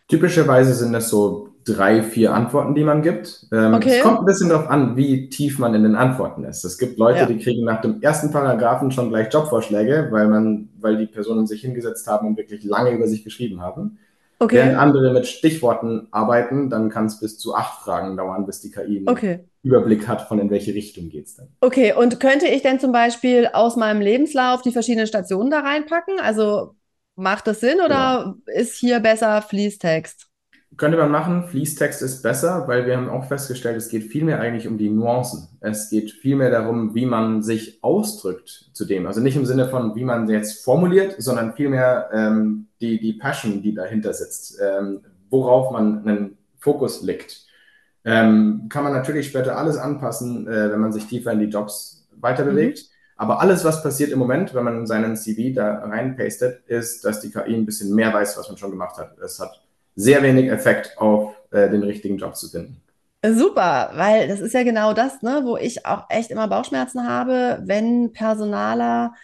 Typischerweise 0.09 0.75
sind 0.75 0.93
das 0.93 1.09
so 1.09 1.55
drei, 1.65 2.03
vier 2.03 2.35
Antworten, 2.35 2.75
die 2.75 2.85
man 2.85 3.03
gibt. 3.03 3.47
Ähm, 3.53 3.75
okay. 3.75 3.97
Es 3.97 4.03
kommt 4.03 4.21
ein 4.21 4.25
bisschen 4.27 4.51
darauf 4.51 4.69
an, 4.69 4.97
wie 4.97 5.29
tief 5.31 5.59
man 5.59 5.75
in 5.75 5.83
den 5.83 5.95
Antworten 5.95 6.45
ist. 6.45 6.65
Es 6.65 6.79
gibt 6.79 6.99
Leute, 6.99 7.21
ja. 7.21 7.27
die 7.27 7.39
kriegen 7.39 7.65
nach 7.65 7.81
dem 7.81 8.03
ersten 8.03 8.31
Paragraphen 8.31 8.91
schon 8.91 9.09
gleich 9.09 9.33
Jobvorschläge, 9.33 10.09
weil 10.11 10.29
man, 10.29 10.69
weil 10.79 10.97
die 10.99 11.07
Personen 11.07 11.47
sich 11.47 11.63
hingesetzt 11.63 12.07
haben 12.07 12.27
und 12.27 12.37
wirklich 12.37 12.65
lange 12.65 12.91
über 12.91 13.07
sich 13.07 13.25
geschrieben 13.25 13.63
haben. 13.63 13.99
Okay. 14.39 14.57
Während 14.57 14.77
andere 14.77 15.13
mit 15.13 15.27
Stichworten 15.27 16.09
arbeiten, 16.11 16.69
dann 16.69 16.91
kann 16.91 17.07
es 17.07 17.21
bis 17.21 17.39
zu 17.39 17.55
acht 17.55 17.83
Fragen 17.83 18.17
dauern, 18.17 18.47
bis 18.47 18.61
die 18.61 18.71
KI 18.71 18.99
einen 18.99 19.09
okay. 19.09 19.41
Überblick 19.63 20.07
hat, 20.09 20.23
von 20.23 20.39
in 20.39 20.51
welche 20.51 20.75
Richtung 20.75 21.09
geht 21.09 21.27
es 21.27 21.37
denn. 21.37 21.49
Okay, 21.61 21.93
und 21.93 22.21
könnte 22.21 22.47
ich 22.47 22.63
denn 22.63 22.81
zum 22.81 22.93
Beispiel 22.93 23.49
aus 23.53 23.77
meinem 23.77 24.01
Lebenslauf 24.01 24.63
die 24.63 24.73
verschiedenen 24.73 25.07
Stationen 25.07 25.51
da 25.51 25.61
reinpacken? 25.61 26.21
Also 26.21 26.75
macht 27.17 27.47
das 27.47 27.61
Sinn 27.61 27.81
oder 27.81 28.35
genau. 28.45 28.61
ist 28.61 28.77
hier 28.77 29.01
besser 29.01 29.41
Fließtext? 29.41 30.27
Könnte 30.77 30.99
man 30.99 31.11
machen. 31.11 31.45
Fließtext 31.45 32.03
ist 32.03 32.23
besser, 32.23 32.67
weil 32.67 32.87
wir 32.87 32.97
haben 32.97 33.09
auch 33.09 33.27
festgestellt, 33.27 33.77
es 33.77 33.89
geht 33.89 34.05
vielmehr 34.05 34.41
eigentlich 34.41 34.67
um 34.67 34.77
die 34.77 34.91
Nuancen. 34.91 35.49
Es 35.61 35.91
geht 35.91 36.11
vielmehr 36.11 36.51
darum, 36.51 36.95
wie 36.95 37.07
man 37.07 37.43
sich 37.43 37.79
ausdrückt 37.83 38.71
zu 38.73 38.85
dem. 38.85 39.07
Also 39.07 39.21
nicht 39.21 39.37
im 39.37 39.47
Sinne 39.47 39.69
von, 39.69 39.95
wie 39.95 40.05
man 40.05 40.29
jetzt 40.29 40.65
formuliert, 40.65 41.17
sondern 41.19 41.55
vielmehr 41.55 42.09
ähm, 42.13 42.67
die, 42.81 42.99
die 42.99 43.13
Passion, 43.13 43.63
die 43.63 43.75
dahinter 43.75 44.13
sitzt, 44.15 44.59
ähm, 44.61 45.03
worauf 45.31 45.71
man 45.71 46.07
einen 46.07 46.39
Fokus 46.59 47.03
legt. 47.03 47.47
Ähm, 48.05 48.67
kann 48.69 48.85
man 48.85 48.93
natürlich 48.93 49.29
später 49.29 49.57
alles 49.57 49.77
anpassen, 49.77 50.49
äh, 50.49 50.73
wenn 50.73 50.81
man 50.81 50.93
sich 50.93 51.07
tiefer 51.07 51.33
in 51.33 51.41
die 51.41 51.47
Jobs 51.47 52.09
weiter 52.21 52.45
bewegt. 52.45 52.79
Mhm. 52.79 52.95
Aber 53.17 53.41
alles, 53.41 53.65
was 53.65 53.83
passiert 53.83 54.11
im 54.11 54.19
Moment, 54.19 54.55
wenn 54.55 54.65
man 54.65 54.87
seinen 54.87 55.17
CV 55.17 55.55
da 55.55 55.85
reinpastet, 55.85 56.67
ist, 56.67 57.05
dass 57.05 57.21
die 57.21 57.31
KI 57.31 57.55
ein 57.55 57.65
bisschen 57.65 57.95
mehr 57.95 58.13
weiß, 58.13 58.37
was 58.37 58.49
man 58.49 58.59
schon 58.59 58.73
gemacht 58.73 58.99
hat. 58.99 59.17
Es 59.19 59.39
hat 59.39 59.63
sehr 59.97 60.23
wenig 60.23 60.51
Effekt 60.51 60.99
auf 60.99 61.35
äh, 61.51 61.69
den 61.71 61.83
richtigen 61.83 62.19
Job 62.19 62.37
zu 62.37 62.49
finden. 62.49 62.81
Super, 63.27 63.93
weil 63.95 64.29
das 64.29 64.41
ist 64.41 64.53
ja 64.53 64.65
genau 64.65 64.93
das, 64.93 65.23
ne, 65.23 65.43
wo 65.45 65.57
ich 65.57 65.87
auch 65.87 66.05
echt 66.11 66.31
immer 66.31 66.47
Bauchschmerzen 66.47 67.09
habe, 67.09 67.63
wenn 67.65 68.13
Personaler, 68.13 69.15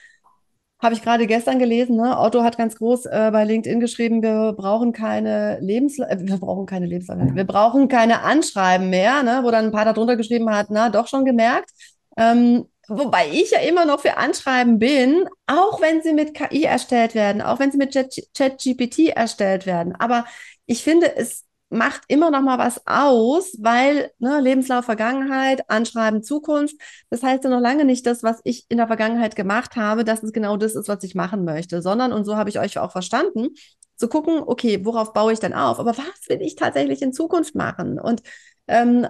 habe 0.80 0.94
ich 0.94 1.02
gerade 1.02 1.26
gestern 1.26 1.58
gelesen, 1.58 1.96
ne, 1.96 2.18
Otto 2.18 2.42
hat 2.42 2.56
ganz 2.56 2.76
groß 2.76 3.06
äh, 3.06 3.30
bei 3.30 3.44
LinkedIn 3.44 3.78
geschrieben, 3.78 4.22
wir 4.22 4.54
brauchen 4.56 4.94
keine 4.94 5.58
Lebensla 5.60 6.08
äh, 6.08 6.16
wir 6.18 6.38
brauchen 6.38 6.64
keine 6.64 6.86
Lebensläufe, 6.86 7.34
wir 7.34 7.44
brauchen 7.44 7.88
keine 7.88 8.22
Anschreiben 8.22 8.88
mehr, 8.88 9.22
ne, 9.22 9.40
wo 9.42 9.50
dann 9.50 9.66
ein 9.66 9.72
paar 9.72 9.84
darunter 9.84 10.16
geschrieben 10.16 10.48
hat, 10.48 10.68
na, 10.70 10.88
doch 10.88 11.06
schon 11.06 11.26
gemerkt. 11.26 11.70
Ähm, 12.16 12.64
wobei 12.90 13.28
ich 13.30 13.52
ja 13.52 13.60
immer 13.60 13.84
noch 13.84 14.00
für 14.00 14.16
Anschreiben 14.16 14.78
bin, 14.78 15.28
auch 15.46 15.80
wenn 15.80 16.02
sie 16.02 16.12
mit 16.12 16.34
KI 16.34 16.64
erstellt 16.64 17.14
werden, 17.14 17.40
auch 17.40 17.58
wenn 17.60 17.70
sie 17.70 17.78
mit 17.78 17.92
ChatGPT 17.92 19.10
erstellt 19.10 19.64
werden. 19.64 19.94
Aber 19.94 20.24
ich 20.66 20.82
finde, 20.82 21.16
es 21.16 21.44
macht 21.70 22.02
immer 22.08 22.32
noch 22.32 22.42
mal 22.42 22.58
was 22.58 22.84
aus, 22.86 23.56
weil 23.60 24.10
ne, 24.18 24.40
Lebenslauf 24.40 24.84
Vergangenheit, 24.84 25.70
Anschreiben 25.70 26.22
Zukunft, 26.22 26.74
das 27.10 27.22
heißt 27.22 27.44
ja 27.44 27.50
noch 27.50 27.60
lange 27.60 27.84
nicht 27.84 28.06
das, 28.06 28.24
was 28.24 28.40
ich 28.42 28.66
in 28.68 28.78
der 28.78 28.88
Vergangenheit 28.88 29.36
gemacht 29.36 29.76
habe, 29.76 30.04
dass 30.04 30.24
es 30.24 30.32
genau 30.32 30.56
das 30.56 30.74
ist, 30.74 30.88
was 30.88 31.04
ich 31.04 31.14
machen 31.14 31.44
möchte, 31.44 31.80
sondern, 31.80 32.12
und 32.12 32.24
so 32.24 32.36
habe 32.36 32.50
ich 32.50 32.58
euch 32.58 32.78
auch 32.78 32.90
verstanden, 32.90 33.50
zu 33.96 34.08
gucken, 34.08 34.42
okay, 34.44 34.84
worauf 34.84 35.12
baue 35.12 35.32
ich 35.32 35.38
denn 35.38 35.54
auf? 35.54 35.78
Aber 35.78 35.96
was 35.96 36.28
will 36.28 36.42
ich 36.42 36.56
tatsächlich 36.56 37.02
in 37.02 37.12
Zukunft 37.12 37.54
machen? 37.54 38.00
Und 38.00 38.22
ähm, 38.66 39.06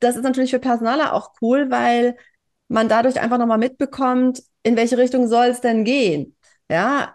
das 0.00 0.16
ist 0.16 0.22
natürlich 0.22 0.50
für 0.50 0.60
Personaler 0.60 1.12
auch 1.12 1.32
cool, 1.42 1.70
weil 1.70 2.16
man 2.68 2.88
dadurch 2.88 3.20
einfach 3.20 3.38
nochmal 3.38 3.58
mitbekommt, 3.58 4.42
in 4.62 4.76
welche 4.76 4.98
Richtung 4.98 5.28
soll 5.28 5.46
es 5.46 5.60
denn 5.60 5.84
gehen? 5.84 6.36
Ja, 6.70 7.14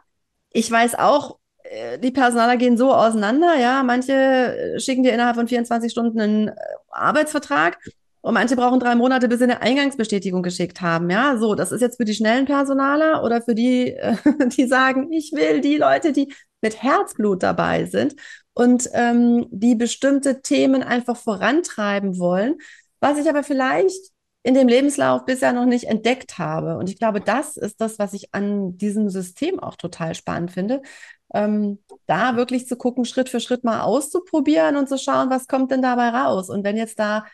ich 0.52 0.70
weiß 0.70 0.96
auch, 0.96 1.40
äh, 1.64 2.00
die 2.00 2.12
Personaler 2.12 2.58
gehen 2.58 2.78
so 2.78 2.94
auseinander, 2.94 3.56
ja. 3.60 3.84
Manche 3.84 4.14
äh, 4.14 4.80
schicken 4.80 5.04
dir 5.04 5.14
innerhalb 5.14 5.36
von 5.36 5.48
24 5.48 5.92
Stunden 5.92 6.20
einen 6.20 6.48
äh, 6.50 6.56
Arbeitsvertrag 6.90 7.78
und 8.22 8.34
manche 8.34 8.56
brauchen 8.56 8.80
drei 8.80 8.96
Monate, 8.96 9.28
bis 9.28 9.40
sie 9.40 9.46
eine 9.46 9.62
Eingangsbestätigung 9.62 10.44
geschickt 10.44 10.82
haben. 10.82 11.10
Ja, 11.10 11.38
so, 11.38 11.56
das 11.56 11.72
ist 11.72 11.82
jetzt 11.82 11.98
für 11.98 12.06
die 12.06 12.16
schnellen 12.16 12.46
Personaler 12.46 13.24
oder 13.24 13.42
für 13.42 13.56
die, 13.56 13.98
die 14.58 14.66
sagen, 14.68 15.12
ich 15.12 15.34
will 15.34 15.62
die 15.62 15.78
Leute, 15.78 16.14
die 16.14 16.34
mit 16.62 16.82
Herzblut 16.82 17.44
dabei 17.44 17.86
sind 17.86 18.16
und 18.54 18.90
ähm, 18.94 19.48
die 19.52 19.76
bestimmte 19.76 20.42
Themen 20.42 20.84
einfach 20.84 21.18
vorantreiben 21.18 22.18
wollen. 22.18 22.56
Was 23.02 23.18
ich 23.18 23.28
aber 23.30 23.44
vielleicht 23.44 24.13
in 24.44 24.54
dem 24.54 24.68
Lebenslauf 24.68 25.26
bisher 25.26 25.54
noch 25.54 25.66
nicht 25.66 25.86
entdeckt 25.86 26.38
habe. 26.38 26.78
Und 26.78 26.90
ich 26.90 27.00
glaube, 27.00 27.22
das 27.22 27.58
ist 27.58 27.80
das, 27.80 27.98
was 27.98 28.14
ich 28.14 28.34
an 28.34 28.78
diesem 28.78 29.10
System 29.10 29.60
auch 29.60 29.76
total 29.78 30.16
spannend 30.16 30.52
finde, 30.52 30.82
ähm, 31.34 31.80
da 32.06 32.36
wirklich 32.36 32.68
zu 32.68 32.76
gucken, 32.76 33.06
Schritt 33.06 33.30
für 33.30 33.40
Schritt 33.40 33.64
mal 33.64 33.82
auszuprobieren 33.82 34.76
und 34.76 34.90
zu 34.90 34.98
schauen, 34.98 35.30
was 35.30 35.48
kommt 35.48 35.72
denn 35.72 35.82
dabei 35.82 36.10
raus. 36.10 36.50
Und 36.50 36.64
wenn 36.64 36.78
jetzt 36.78 37.00
da 37.00 37.26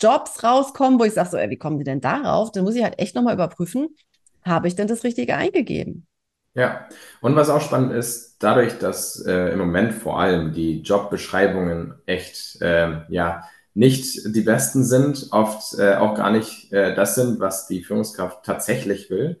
Jobs 0.00 0.44
rauskommen, 0.44 1.00
wo 1.00 1.04
ich 1.04 1.14
sage, 1.14 1.30
so, 1.30 1.36
ey, 1.38 1.48
wie 1.48 1.56
kommen 1.56 1.78
die 1.78 1.84
denn 1.84 2.02
darauf? 2.02 2.52
Dann 2.52 2.64
muss 2.64 2.74
ich 2.74 2.82
halt 2.82 2.98
echt 2.98 3.14
nochmal 3.14 3.34
überprüfen, 3.34 3.88
habe 4.44 4.68
ich 4.68 4.76
denn 4.76 4.88
das 4.88 5.02
Richtige 5.04 5.34
eingegeben? 5.34 6.06
Ja, 6.54 6.88
und 7.20 7.36
was 7.36 7.50
auch 7.50 7.60
spannend 7.60 7.92
ist, 7.92 8.36
dadurch, 8.38 8.78
dass 8.78 9.24
äh, 9.26 9.50
im 9.52 9.58
Moment 9.58 9.92
vor 9.92 10.18
allem 10.18 10.52
die 10.52 10.80
Jobbeschreibungen 10.80 11.94
echt, 12.06 12.60
äh, 12.62 13.02
ja, 13.08 13.42
nicht 13.76 14.34
die 14.34 14.40
besten 14.40 14.84
sind, 14.84 15.28
oft 15.32 15.78
äh, 15.78 15.96
auch 15.96 16.14
gar 16.14 16.30
nicht 16.30 16.72
äh, 16.72 16.94
das 16.94 17.14
sind, 17.14 17.40
was 17.40 17.66
die 17.66 17.84
Führungskraft 17.84 18.42
tatsächlich 18.42 19.10
will, 19.10 19.38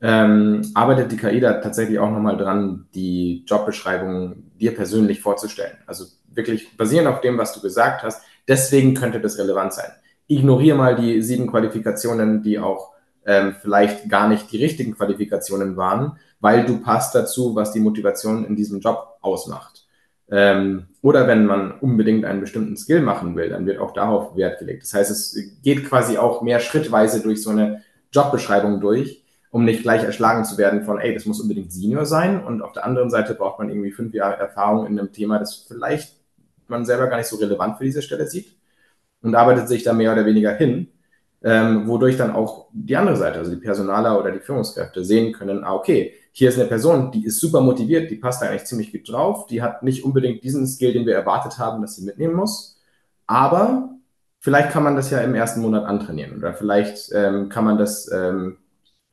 ähm, 0.00 0.62
arbeitet 0.74 1.10
die 1.10 1.16
KI 1.16 1.40
da 1.40 1.54
tatsächlich 1.54 1.98
auch 1.98 2.10
nochmal 2.10 2.36
dran, 2.36 2.86
die 2.94 3.44
Jobbeschreibung 3.44 4.52
dir 4.54 4.72
persönlich 4.74 5.20
vorzustellen. 5.20 5.76
Also 5.86 6.06
wirklich 6.28 6.76
basierend 6.76 7.08
auf 7.08 7.20
dem, 7.20 7.36
was 7.38 7.52
du 7.54 7.60
gesagt 7.60 8.04
hast. 8.04 8.22
Deswegen 8.46 8.94
könnte 8.94 9.20
das 9.20 9.36
relevant 9.36 9.72
sein. 9.72 9.90
Ignoriere 10.28 10.76
mal 10.76 10.94
die 10.94 11.20
sieben 11.20 11.48
Qualifikationen, 11.48 12.40
die 12.40 12.60
auch 12.60 12.92
ähm, 13.26 13.56
vielleicht 13.60 14.08
gar 14.08 14.28
nicht 14.28 14.52
die 14.52 14.62
richtigen 14.62 14.94
Qualifikationen 14.94 15.76
waren, 15.76 16.18
weil 16.38 16.64
du 16.64 16.80
passt 16.80 17.16
dazu, 17.16 17.56
was 17.56 17.72
die 17.72 17.80
Motivation 17.80 18.44
in 18.44 18.54
diesem 18.54 18.78
Job 18.78 19.18
ausmacht. 19.20 19.86
Ähm, 20.32 20.86
oder 21.02 21.28
wenn 21.28 21.44
man 21.44 21.72
unbedingt 21.72 22.24
einen 22.24 22.40
bestimmten 22.40 22.76
Skill 22.78 23.02
machen 23.02 23.36
will, 23.36 23.50
dann 23.50 23.66
wird 23.66 23.78
auch 23.78 23.92
darauf 23.92 24.34
Wert 24.34 24.58
gelegt. 24.58 24.82
Das 24.84 24.94
heißt, 24.94 25.10
es 25.10 25.36
geht 25.62 25.86
quasi 25.86 26.16
auch 26.16 26.40
mehr 26.40 26.58
schrittweise 26.58 27.20
durch 27.20 27.42
so 27.42 27.50
eine 27.50 27.82
Jobbeschreibung 28.12 28.80
durch, 28.80 29.22
um 29.50 29.66
nicht 29.66 29.82
gleich 29.82 30.02
erschlagen 30.02 30.44
zu 30.44 30.56
werden 30.56 30.84
von, 30.84 30.98
ey, 30.98 31.12
das 31.12 31.26
muss 31.26 31.40
unbedingt 31.40 31.70
Senior 31.70 32.06
sein. 32.06 32.42
Und 32.42 32.62
auf 32.62 32.72
der 32.72 32.86
anderen 32.86 33.10
Seite 33.10 33.34
braucht 33.34 33.58
man 33.58 33.68
irgendwie 33.68 33.92
fünf 33.92 34.14
Jahre 34.14 34.38
Erfahrung 34.38 34.86
in 34.86 34.98
einem 34.98 35.12
Thema, 35.12 35.38
das 35.38 35.66
vielleicht 35.68 36.16
man 36.66 36.86
selber 36.86 37.08
gar 37.08 37.18
nicht 37.18 37.26
so 37.26 37.36
relevant 37.36 37.76
für 37.76 37.84
diese 37.84 38.00
Stelle 38.00 38.26
sieht 38.26 38.56
und 39.20 39.34
arbeitet 39.34 39.68
sich 39.68 39.82
da 39.82 39.92
mehr 39.92 40.12
oder 40.12 40.24
weniger 40.24 40.54
hin, 40.54 40.88
ähm, 41.44 41.86
wodurch 41.86 42.16
dann 42.16 42.32
auch 42.32 42.68
die 42.72 42.96
andere 42.96 43.16
Seite, 43.16 43.38
also 43.38 43.50
die 43.50 43.60
Personaler 43.60 44.18
oder 44.18 44.30
die 44.30 44.40
Führungskräfte 44.40 45.04
sehen 45.04 45.34
können, 45.34 45.62
ah, 45.62 45.74
okay, 45.74 46.14
hier 46.32 46.48
ist 46.48 46.58
eine 46.58 46.68
Person, 46.68 47.12
die 47.12 47.26
ist 47.26 47.40
super 47.40 47.60
motiviert, 47.60 48.10
die 48.10 48.16
passt 48.16 48.42
da 48.42 48.46
eigentlich 48.46 48.64
ziemlich 48.64 48.90
gut 48.90 49.08
drauf, 49.10 49.46
die 49.46 49.62
hat 49.62 49.82
nicht 49.82 50.04
unbedingt 50.04 50.42
diesen 50.42 50.66
Skill, 50.66 50.94
den 50.94 51.06
wir 51.06 51.14
erwartet 51.14 51.58
haben, 51.58 51.82
dass 51.82 51.96
sie 51.96 52.04
mitnehmen 52.04 52.34
muss, 52.34 52.80
aber 53.26 53.90
vielleicht 54.40 54.70
kann 54.70 54.82
man 54.82 54.96
das 54.96 55.10
ja 55.10 55.20
im 55.20 55.34
ersten 55.34 55.60
Monat 55.60 55.84
antrainieren 55.84 56.36
oder 56.36 56.54
vielleicht 56.54 57.12
ähm, 57.14 57.48
kann 57.48 57.64
man 57.64 57.78
das 57.78 58.10
ähm, 58.12 58.58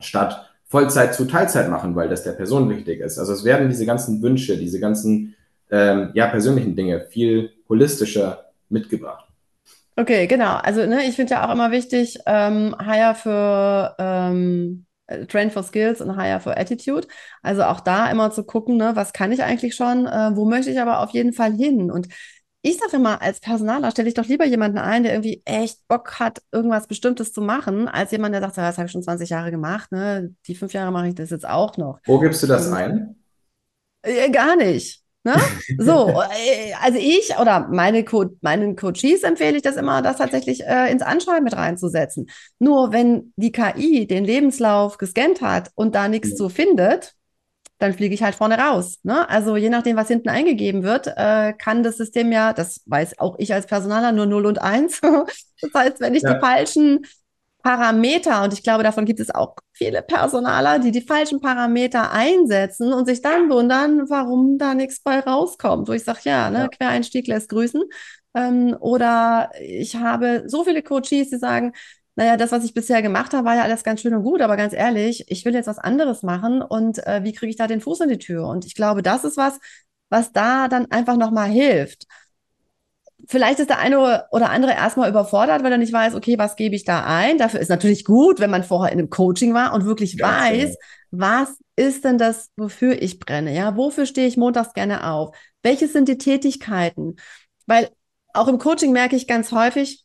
statt 0.00 0.50
Vollzeit 0.64 1.14
zu 1.14 1.24
Teilzeit 1.26 1.68
machen, 1.68 1.96
weil 1.96 2.08
das 2.08 2.22
der 2.22 2.32
Person 2.32 2.70
wichtig 2.70 3.00
ist. 3.00 3.18
Also 3.18 3.32
es 3.32 3.44
werden 3.44 3.68
diese 3.68 3.86
ganzen 3.86 4.22
Wünsche, 4.22 4.56
diese 4.56 4.78
ganzen 4.78 5.34
ähm, 5.70 6.10
ja, 6.14 6.28
persönlichen 6.28 6.76
Dinge 6.76 7.00
viel 7.10 7.50
holistischer 7.68 8.52
mitgebracht. 8.68 9.26
Okay, 9.96 10.26
genau. 10.28 10.56
Also 10.56 10.86
ne, 10.86 11.04
ich 11.08 11.16
finde 11.16 11.34
ja 11.34 11.46
auch 11.46 11.52
immer 11.52 11.72
wichtig, 11.72 12.18
ähm, 12.26 12.76
Hire 12.80 13.14
für 13.14 13.96
ähm, 13.98 14.86
Train 15.28 15.50
for 15.50 15.62
Skills 15.62 16.00
und 16.00 16.16
Hire 16.16 16.40
for 16.40 16.56
Attitude. 16.56 17.06
Also 17.42 17.64
auch 17.64 17.80
da 17.80 18.10
immer 18.10 18.30
zu 18.30 18.44
gucken, 18.44 18.76
ne, 18.76 18.92
was 18.94 19.12
kann 19.12 19.32
ich 19.32 19.42
eigentlich 19.42 19.74
schon, 19.74 20.06
äh, 20.06 20.30
wo 20.34 20.44
möchte 20.44 20.70
ich 20.70 20.80
aber 20.80 21.00
auf 21.00 21.10
jeden 21.10 21.32
Fall 21.32 21.52
hin. 21.52 21.90
Und 21.90 22.08
ich 22.62 22.76
sage 22.76 22.96
immer, 22.96 23.22
als 23.22 23.40
Personaler 23.40 23.90
stelle 23.90 24.08
ich 24.08 24.14
doch 24.14 24.26
lieber 24.26 24.44
jemanden 24.44 24.78
ein, 24.78 25.02
der 25.02 25.12
irgendwie 25.12 25.42
echt 25.46 25.86
Bock 25.88 26.20
hat, 26.20 26.42
irgendwas 26.52 26.86
Bestimmtes 26.86 27.32
zu 27.32 27.40
machen, 27.40 27.88
als 27.88 28.10
jemand, 28.10 28.34
der 28.34 28.42
sagt, 28.42 28.56
ja, 28.58 28.66
das 28.66 28.76
habe 28.76 28.86
ich 28.86 28.92
schon 28.92 29.02
20 29.02 29.30
Jahre 29.30 29.50
gemacht, 29.50 29.90
ne? 29.92 30.34
Die 30.46 30.54
fünf 30.54 30.72
Jahre 30.74 30.92
mache 30.92 31.08
ich 31.08 31.14
das 31.14 31.30
jetzt 31.30 31.48
auch 31.48 31.78
noch. 31.78 32.00
Wo 32.04 32.18
gibst 32.18 32.42
du 32.42 32.46
das 32.46 32.70
ein? 32.70 33.16
Äh, 34.02 34.30
gar 34.30 34.56
nicht. 34.56 34.99
Ne? 35.22 35.34
So, 35.78 36.08
äh, 36.32 36.72
also 36.80 36.98
ich 36.98 37.36
oder 37.38 37.68
meine 37.70 38.04
Co 38.04 38.26
meinen 38.40 38.74
Coaches 38.74 39.22
empfehle 39.22 39.56
ich 39.56 39.62
das 39.62 39.76
immer, 39.76 40.00
das 40.00 40.16
tatsächlich 40.16 40.64
äh, 40.64 40.90
ins 40.90 41.02
Anschreiben 41.02 41.44
mit 41.44 41.54
reinzusetzen. 41.54 42.30
Nur 42.58 42.92
wenn 42.92 43.32
die 43.36 43.52
KI 43.52 44.06
den 44.06 44.24
Lebenslauf 44.24 44.96
gescannt 44.96 45.42
hat 45.42 45.70
und 45.74 45.94
da 45.94 46.08
nichts 46.08 46.38
so 46.38 46.48
findet, 46.48 47.14
dann 47.80 47.94
fliege 47.94 48.14
ich 48.14 48.22
halt 48.22 48.34
vorne 48.34 48.58
raus. 48.58 48.98
Ne? 49.02 49.28
Also 49.28 49.56
je 49.56 49.70
nachdem, 49.70 49.96
was 49.96 50.08
hinten 50.08 50.28
eingegeben 50.28 50.82
wird, 50.82 51.06
äh, 51.16 51.52
kann 51.54 51.82
das 51.82 51.96
System 51.96 52.30
ja, 52.32 52.52
das 52.52 52.82
weiß 52.86 53.18
auch 53.18 53.36
ich 53.38 53.52
als 53.52 53.66
Personaler, 53.66 54.12
nur 54.12 54.26
0 54.26 54.46
und 54.46 54.60
1. 54.60 55.00
das 55.60 55.74
heißt, 55.74 56.00
wenn 56.00 56.14
ich 56.14 56.22
ja. 56.22 56.34
die 56.34 56.40
falschen 56.40 57.06
Parameter, 57.62 58.42
und 58.44 58.52
ich 58.52 58.62
glaube, 58.62 58.82
davon 58.82 59.04
gibt 59.04 59.20
es 59.20 59.34
auch 59.34 59.54
viele 59.72 60.02
Personaler, 60.02 60.78
die 60.78 60.90
die 60.90 61.00
falschen 61.00 61.40
Parameter 61.40 62.12
einsetzen 62.12 62.92
und 62.92 63.06
sich 63.06 63.22
dann 63.22 63.50
wundern, 63.50 64.08
warum 64.08 64.58
da 64.58 64.74
nichts 64.74 65.00
bei 65.02 65.20
rauskommt. 65.20 65.88
Wo 65.88 65.92
ich 65.92 66.04
sage, 66.04 66.20
ja, 66.24 66.50
ne, 66.50 66.58
ja. 66.58 66.68
Quereinstieg 66.68 67.26
lässt 67.26 67.48
grüßen. 67.48 67.82
Ähm, 68.34 68.76
oder 68.80 69.50
ich 69.60 69.96
habe 69.96 70.44
so 70.46 70.64
viele 70.64 70.82
Coaches, 70.82 71.30
die 71.30 71.38
sagen, 71.38 71.72
naja, 72.16 72.36
das, 72.36 72.52
was 72.52 72.64
ich 72.64 72.74
bisher 72.74 73.02
gemacht 73.02 73.32
habe, 73.32 73.46
war 73.46 73.56
ja 73.56 73.62
alles 73.62 73.84
ganz 73.84 74.00
schön 74.02 74.14
und 74.14 74.22
gut, 74.24 74.42
aber 74.42 74.56
ganz 74.56 74.72
ehrlich, 74.74 75.24
ich 75.28 75.44
will 75.44 75.54
jetzt 75.54 75.66
was 75.66 75.78
anderes 75.78 76.22
machen 76.22 76.60
und 76.62 77.04
äh, 77.06 77.24
wie 77.24 77.32
kriege 77.32 77.50
ich 77.50 77.56
da 77.56 77.66
den 77.66 77.80
Fuß 77.80 78.00
in 78.00 78.08
die 78.10 78.18
Tür? 78.18 78.46
Und 78.46 78.66
ich 78.66 78.74
glaube, 78.74 79.02
das 79.02 79.24
ist 79.24 79.36
was, 79.36 79.58
was 80.10 80.32
da 80.32 80.68
dann 80.68 80.90
einfach 80.90 81.16
nochmal 81.16 81.48
hilft 81.48 82.06
vielleicht 83.30 83.60
ist 83.60 83.70
der 83.70 83.78
eine 83.78 84.26
oder 84.32 84.50
andere 84.50 84.72
erstmal 84.72 85.08
überfordert, 85.08 85.62
weil 85.62 85.70
er 85.70 85.78
nicht 85.78 85.92
weiß, 85.92 86.14
okay, 86.14 86.36
was 86.36 86.56
gebe 86.56 86.74
ich 86.74 86.84
da 86.84 87.04
ein? 87.04 87.38
Dafür 87.38 87.60
ist 87.60 87.68
natürlich 87.68 88.04
gut, 88.04 88.40
wenn 88.40 88.50
man 88.50 88.64
vorher 88.64 88.92
in 88.92 88.98
einem 88.98 89.08
Coaching 89.08 89.54
war 89.54 89.72
und 89.72 89.84
wirklich 89.84 90.18
Ganz 90.18 90.52
weiß, 90.52 90.76
was 91.12 91.56
ist 91.76 92.04
denn 92.04 92.18
das, 92.18 92.50
wofür 92.56 93.00
ich 93.00 93.20
brenne? 93.20 93.54
Ja, 93.54 93.76
wofür 93.76 94.04
stehe 94.06 94.26
ich 94.26 94.36
montags 94.36 94.74
gerne 94.74 95.08
auf? 95.08 95.36
Welches 95.62 95.92
sind 95.92 96.08
die 96.08 96.18
Tätigkeiten? 96.18 97.16
Weil 97.66 97.90
auch 98.34 98.48
im 98.48 98.58
Coaching 98.58 98.92
merke 98.92 99.14
ich 99.14 99.28
ganz 99.28 99.52
häufig, 99.52 100.04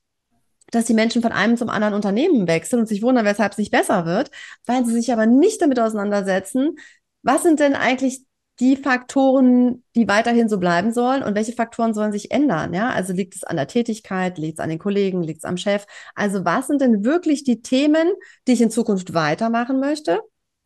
dass 0.69 0.85
die 0.85 0.93
Menschen 0.93 1.23
von 1.23 1.31
einem 1.31 1.57
zum 1.57 1.69
anderen 1.69 1.95
Unternehmen 1.95 2.47
wechseln 2.47 2.79
und 2.79 2.87
sich 2.87 3.01
wundern, 3.01 3.25
weshalb 3.25 3.53
es 3.53 3.57
nicht 3.57 3.71
besser 3.71 4.05
wird, 4.05 4.29
weil 4.67 4.85
sie 4.85 4.93
sich 4.93 5.11
aber 5.11 5.25
nicht 5.25 5.61
damit 5.61 5.79
auseinandersetzen, 5.79 6.75
was 7.23 7.41
sind 7.41 7.59
denn 7.59 7.73
eigentlich 7.73 8.21
die 8.59 8.77
Faktoren, 8.77 9.83
die 9.95 10.07
weiterhin 10.07 10.47
so 10.47 10.59
bleiben 10.59 10.93
sollen 10.93 11.23
und 11.23 11.35
welche 11.35 11.53
Faktoren 11.53 11.93
sollen 11.93 12.11
sich 12.11 12.31
ändern? 12.31 12.73
Ja, 12.73 12.89
also 12.89 13.13
liegt 13.13 13.35
es 13.35 13.43
an 13.43 13.57
der 13.57 13.67
Tätigkeit, 13.67 14.37
liegt 14.37 14.59
es 14.59 14.63
an 14.63 14.69
den 14.69 14.79
Kollegen, 14.79 15.23
liegt 15.23 15.39
es 15.39 15.45
am 15.45 15.57
Chef? 15.57 15.85
Also 16.15 16.45
was 16.45 16.67
sind 16.67 16.81
denn 16.81 17.03
wirklich 17.03 17.43
die 17.43 17.61
Themen, 17.61 18.07
die 18.47 18.53
ich 18.53 18.61
in 18.61 18.71
Zukunft 18.71 19.13
weitermachen 19.13 19.79
möchte? 19.79 20.21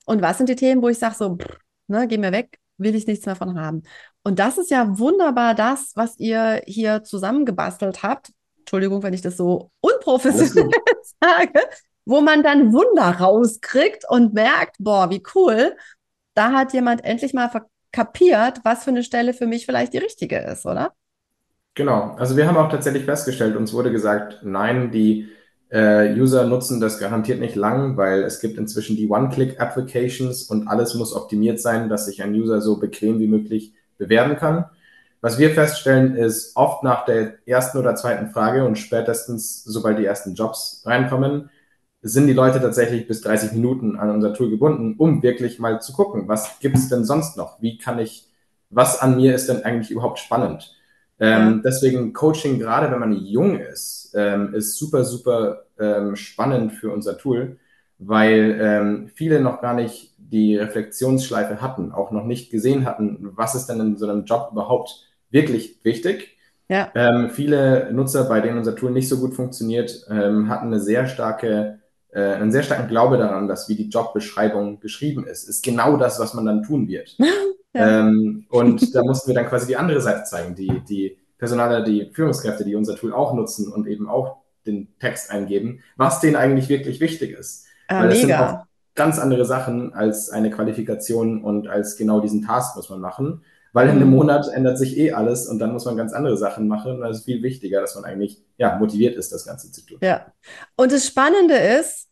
Und 0.06 0.22
was 0.22 0.38
sind 0.38 0.50
die 0.50 0.56
Themen, 0.56 0.82
wo 0.82 0.90
ich 0.90 1.00
sage 1.00 1.16
so, 1.16 1.36
pff, 1.36 1.58
ne, 1.88 2.08
geh 2.08 2.18
mir 2.18 2.32
weg, 2.32 2.60
will 2.78 2.96
ich 2.96 3.08
nichts 3.08 3.26
mehr 3.26 3.36
von 3.36 3.60
haben? 3.60 3.84
Und 4.24 4.40
das 4.40 4.58
ist 4.58 4.70
ja 4.72 5.00
wunderbar 5.00 5.56
das, 5.56 5.94
was 5.96 6.18
ihr 6.20 6.62
hier 6.66 7.04
zusammengebastelt 7.04 8.04
habt. 8.04 8.32
Entschuldigung, 8.60 9.02
wenn 9.02 9.14
ich 9.14 9.22
das 9.22 9.38
so 9.38 9.72
unprofessionell 9.82 10.70
sage, 11.22 11.60
wo 12.06 12.22
man 12.22 12.44
dann 12.44 12.72
Wunder 12.74 13.20
rauskriegt 13.20 14.04
und 14.10 14.34
merkt, 14.34 14.76
boah, 14.80 15.10
wie 15.10 15.24
cool. 15.36 15.76
Da 16.36 16.52
hat 16.52 16.74
jemand 16.74 17.04
endlich 17.04 17.34
mal 17.34 17.50
kapiert, 17.92 18.60
was 18.64 18.84
für 18.84 18.92
eine 18.92 19.04
Stelle 19.04 19.34
für 19.34 19.48
mich 19.48 19.66
vielleicht 19.66 19.94
die 19.94 19.98
richtige 20.00 20.38
ist, 20.38 20.66
oder? 20.66 20.94
Genau. 21.76 22.16
Also 22.18 22.36
wir 22.36 22.48
haben 22.48 22.58
auch 22.58 22.70
tatsächlich 22.70 23.06
festgestellt, 23.06 23.56
uns 23.56 23.74
wurde 23.74 23.92
gesagt, 23.92 24.40
nein, 24.44 24.92
die 24.92 25.30
äh, 25.70 26.14
User 26.14 26.46
nutzen 26.46 26.82
das 26.82 27.00
garantiert 27.00 27.40
nicht 27.40 27.56
lang, 27.56 27.96
weil 27.96 28.24
es 28.24 28.40
gibt 28.40 28.58
inzwischen 28.58 28.98
die 28.98 29.08
One-Click-Applications 29.08 30.44
und 30.44 30.68
alles 30.68 30.96
muss 30.96 31.14
optimiert 31.16 31.60
sein, 31.60 31.90
dass 31.90 32.06
sich 32.06 32.22
ein 32.24 32.34
User 32.34 32.62
so 32.62 32.80
bequem 32.80 33.20
wie 33.20 33.28
möglich 33.28 33.74
bewerben 33.98 34.36
kann. 34.36 34.66
Was 35.22 35.38
wir 35.38 35.52
feststellen, 35.52 36.16
ist 36.16 36.56
oft 36.56 36.84
nach 36.84 37.06
der 37.06 37.36
ersten 37.46 37.78
oder 37.78 37.96
zweiten 37.96 38.28
Frage 38.32 38.66
und 38.66 38.78
spätestens, 38.78 39.64
sobald 39.64 40.00
die 40.00 40.06
ersten 40.06 40.34
Jobs 40.34 40.82
reinkommen, 40.86 41.50
sind 42.02 42.28
die 42.28 42.34
Leute 42.34 42.62
tatsächlich 42.62 43.08
bis 43.08 43.22
30 43.22 43.54
Minuten 43.54 43.98
an 43.98 44.10
unser 44.10 44.34
Tool 44.34 44.50
gebunden, 44.50 44.96
um 44.98 45.22
wirklich 45.22 45.60
mal 45.60 45.82
zu 45.82 45.94
gucken, 45.94 46.28
was 46.28 46.60
gibt 46.60 46.78
es 46.78 46.90
denn 46.90 47.04
sonst 47.04 47.36
noch? 47.36 47.62
Wie 47.62 47.78
kann 47.78 48.00
ich, 48.00 48.28
was 48.70 49.00
an 49.02 49.18
mir 49.18 49.36
ist 49.36 49.50
denn 49.50 49.64
eigentlich 49.64 49.92
überhaupt 49.92 50.20
spannend? 50.20 50.76
Ähm. 51.20 51.62
Deswegen 51.64 52.14
Coaching, 52.14 52.60
gerade 52.60 52.92
wenn 52.92 53.00
man 53.00 53.14
jung 53.14 53.60
ist, 53.60 54.14
ähm, 54.16 54.54
ist 54.54 54.78
super, 54.78 55.04
super 55.04 55.66
ähm, 55.78 56.16
spannend 56.16 56.72
für 56.74 56.92
unser 56.92 57.18
Tool, 57.18 57.58
weil 57.98 58.58
ähm, 58.62 59.12
viele 59.14 59.42
noch 59.42 59.62
gar 59.62 59.74
nicht 59.74 60.16
die 60.18 60.56
Reflexionsschleife 60.56 61.62
hatten, 61.62 61.92
auch 61.92 62.12
noch 62.12 62.24
nicht 62.24 62.52
gesehen 62.52 62.86
hatten, 62.86 63.32
was 63.36 63.56
ist 63.56 63.68
denn 63.68 63.80
in 63.82 63.98
so 63.98 64.08
einem 64.08 64.24
Job 64.24 64.50
überhaupt 64.54 65.10
wirklich 65.30 65.80
wichtig. 65.84 66.38
Ja. 66.70 66.92
Ähm, 66.96 67.32
viele 67.32 67.92
Nutzer, 67.92 68.26
bei 68.26 68.40
denen 68.40 68.60
unser 68.60 68.76
Tool 68.76 68.92
nicht 68.92 69.10
so 69.10 69.18
gut 69.18 69.34
funktioniert, 69.34 70.06
ähm, 70.10 70.50
hatten 70.50 70.68
eine 70.68 70.80
sehr 70.80 71.08
starke 71.08 71.80
äh, 72.12 72.22
einen 72.22 72.52
sehr 72.52 72.64
starken 72.64 72.88
Glaube 72.88 73.18
daran, 73.18 73.48
dass 73.48 73.70
wie 73.70 73.76
die 73.76 73.90
Jobbeschreibung 73.90 74.80
geschrieben 74.80 75.28
ist, 75.28 75.48
ist 75.48 75.64
genau 75.64 75.98
das, 75.98 76.20
was 76.20 76.34
man 76.34 76.46
dann 76.46 76.64
tun 76.64 76.88
wird. 76.88 77.18
ja. 77.74 78.00
ähm, 78.00 78.46
und 78.50 78.96
da 78.96 79.04
mussten 79.04 79.28
wir 79.28 79.36
dann 79.36 79.48
quasi 79.48 79.68
die 79.68 79.78
andere 79.78 80.02
Seite 80.02 80.24
zeigen, 80.24 80.56
die, 80.56 80.82
die 80.88 81.18
Personaler, 81.38 81.82
die 81.84 82.12
Führungskräfte, 82.14 82.66
die 82.66 82.76
unser 82.76 82.96
Tool 82.96 83.14
auch 83.14 83.34
nutzen 83.34 83.72
und 83.72 83.88
eben 83.88 84.10
auch 84.10 84.38
den 84.66 84.88
Text 85.00 85.32
eingeben, 85.32 85.82
was 85.96 86.20
denen 86.20 86.36
eigentlich 86.36 86.70
wirklich 86.70 87.00
wichtig 87.00 87.32
ist. 87.32 87.66
Ah, 87.88 88.02
Weil 88.02 88.10
das 88.10 88.22
mega. 88.22 88.38
sind 88.38 88.58
auch 88.58 88.66
ganz 88.96 89.20
andere 89.20 89.46
Sachen 89.46 89.94
als 89.94 90.30
eine 90.30 90.52
Qualifikation 90.52 91.44
und 91.44 91.68
als 91.68 91.96
genau 91.96 92.20
diesen 92.20 92.46
Task 92.46 92.76
muss 92.76 92.90
man 92.90 93.00
machen. 93.00 93.44
Weil 93.74 93.90
in 93.90 93.96
einem 93.96 94.10
mhm. 94.10 94.16
Monat 94.16 94.48
ändert 94.54 94.78
sich 94.78 94.98
eh 94.98 95.12
alles 95.12 95.48
und 95.48 95.60
dann 95.60 95.74
muss 95.74 95.86
man 95.86 95.98
ganz 95.98 96.14
andere 96.14 96.38
Sachen 96.38 96.68
machen. 96.68 97.02
Und 97.02 97.10
es 97.10 97.20
ist 97.20 97.26
viel 97.26 97.44
wichtiger, 97.44 97.82
dass 97.82 97.96
man 97.96 98.06
eigentlich 98.06 98.42
ja, 98.58 98.78
motiviert 98.78 99.16
ist, 99.16 99.32
das 99.32 99.46
Ganze 99.46 99.72
zu 99.72 99.86
tun. 99.86 100.00
Ja. 100.02 100.32
Und 100.76 100.92
das 100.92 101.06
Spannende 101.06 101.56
ist, 101.56 102.08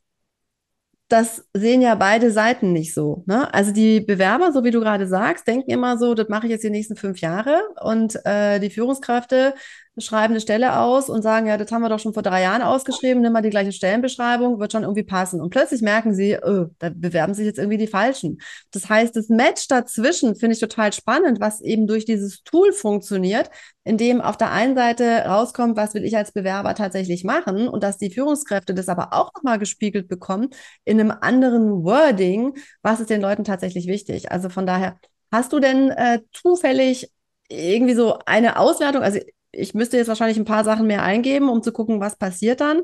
das 1.10 1.46
sehen 1.54 1.82
ja 1.82 1.96
beide 1.96 2.32
Seiten 2.32 2.74
nicht 2.74 2.94
so. 2.94 3.24
Ne? 3.26 3.54
Also 3.54 3.72
die 3.72 4.02
Bewerber, 4.02 4.52
so 4.52 4.64
wie 4.64 4.72
du 4.72 4.82
gerade 4.82 5.08
sagst, 5.08 5.48
denken 5.48 5.72
immer 5.72 5.98
so, 5.98 6.14
das 6.14 6.28
mache 6.28 6.48
ich 6.48 6.52
jetzt 6.52 6.64
die 6.64 6.70
nächsten 6.70 6.98
fünf 6.98 7.22
Jahre. 7.22 7.62
Und 7.82 8.20
äh, 8.26 8.60
die 8.60 8.70
Führungskräfte 8.70 9.54
schreiben 10.00 10.34
eine 10.34 10.42
Stelle 10.42 10.80
aus 10.80 11.10
und 11.10 11.22
sagen, 11.22 11.48
ja, 11.48 11.58
das 11.58 11.72
haben 11.72 11.82
wir 11.82 11.90
doch 11.90 12.00
schon 12.00 12.14
vor 12.14 12.24
drei 12.24 12.42
Jahren 12.44 12.62
ausgeschrieben, 12.62 13.22
nimm 13.22 13.34
mal 13.34 13.42
die 13.42 13.50
gleiche 13.50 13.72
Stellenbeschreibung, 13.72 14.60
wird 14.60 14.72
schon 14.72 14.84
irgendwie 14.84 15.04
passen. 15.04 15.42
Und 15.42 15.50
plötzlich 15.50 15.82
merken 15.82 16.14
sie, 16.14 16.38
oh, 16.42 16.68
da 16.80 16.90
bewerben 16.94 17.34
sich 17.34 17.46
jetzt 17.46 17.58
irgendwie 17.58 17.78
die 17.78 17.88
Falschen. 17.88 18.40
Das 18.72 18.90
heißt, 18.90 19.16
das 19.16 19.30
Match 19.30 19.68
dazwischen 19.68 20.36
finde 20.36 20.54
ich 20.54 20.60
total 20.60 20.94
spannend, 20.94 21.40
was 21.40 21.62
eben 21.62 21.88
durch 21.88 22.06
dieses 22.06 22.44
Tool 22.44 22.72
funktioniert, 22.74 23.50
in 23.84 23.98
dem 23.98 24.22
auf 24.22 24.38
der 24.38 24.52
einen 24.52 24.76
Seite 24.76 25.24
rauskommt, 25.26 25.78
was 25.78 25.94
will 25.94 26.04
ich 26.04 26.18
als 26.18 26.32
Bewerber 26.32 26.76
tatsächlich 26.76 27.24
machen 27.24 27.68
und 27.68 27.84
dass 27.84 27.98
die 27.98 28.12
Führungskräfte 28.12 28.74
das 28.74 28.90
aber 28.90 29.14
auch 29.14 29.32
nochmal 29.34 29.60
gespiegelt 29.60 30.08
bekommen 30.08 30.50
in 30.84 31.00
einem 31.00 31.12
anderen 31.12 31.84
Wording, 31.84 32.54
was 32.82 33.00
ist 33.00 33.10
den 33.10 33.22
Leuten 33.22 33.44
tatsächlich 33.44 33.88
wichtig. 33.88 34.32
Also 34.32 34.50
von 34.50 34.66
daher, 34.66 34.98
hast 35.32 35.54
du 35.54 35.60
denn 35.60 35.90
äh, 35.90 36.20
zufällig 36.34 37.12
irgendwie 37.50 37.94
so 37.94 38.20
eine 38.26 38.60
Auswertung? 38.60 39.04
Also 39.04 39.20
ich 39.52 39.74
müsste 39.74 39.98
jetzt 39.98 40.08
wahrscheinlich 40.08 40.38
ein 40.38 40.46
paar 40.46 40.64
Sachen 40.64 40.88
mehr 40.88 41.04
eingeben, 41.04 41.50
um 41.50 41.64
zu 41.64 41.72
gucken, 41.72 42.00
was 42.00 42.16
passiert 42.16 42.62
dann. 42.62 42.82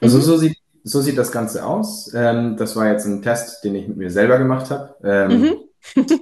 Also 0.00 0.18
mhm. 0.18 0.22
so, 0.22 0.36
sieht, 0.36 0.56
so 0.82 1.00
sieht 1.00 1.18
das 1.18 1.32
Ganze 1.32 1.64
aus. 1.64 2.12
Ähm, 2.14 2.56
das 2.56 2.76
war 2.76 2.88
jetzt 2.90 3.06
ein 3.06 3.22
Test, 3.22 3.64
den 3.64 3.74
ich 3.74 3.88
mit 3.88 3.96
mir 3.96 4.10
selber 4.10 4.38
gemacht 4.38 4.70
habe. 4.70 4.94
Ähm, 5.02 5.40
mhm. 5.40 5.56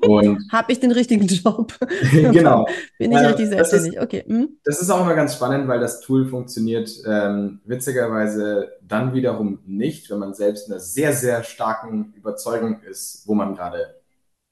Und 0.02 0.38
habe 0.52 0.72
ich 0.72 0.80
den 0.80 0.90
richtigen 0.90 1.26
Job? 1.26 1.72
genau. 2.10 2.66
Bin 2.98 3.12
ich 3.12 3.18
äh, 3.18 3.26
richtig 3.26 3.48
selbstständig? 3.48 3.94
Ist, 3.94 4.02
okay. 4.02 4.24
Mhm. 4.26 4.58
Das 4.64 4.80
ist 4.80 4.90
auch 4.90 5.02
immer 5.02 5.14
ganz 5.14 5.34
spannend, 5.34 5.68
weil 5.68 5.80
das 5.80 6.00
Tool 6.00 6.26
funktioniert 6.26 6.90
ähm, 7.06 7.60
witzigerweise 7.64 8.72
dann 8.82 9.14
wiederum 9.14 9.60
nicht, 9.66 10.10
wenn 10.10 10.18
man 10.18 10.34
selbst 10.34 10.66
in 10.66 10.74
einer 10.74 10.80
sehr, 10.80 11.12
sehr 11.12 11.44
starken 11.44 12.12
Überzeugung 12.16 12.82
ist, 12.82 13.22
wo 13.26 13.34
man 13.34 13.54
gerade 13.54 13.94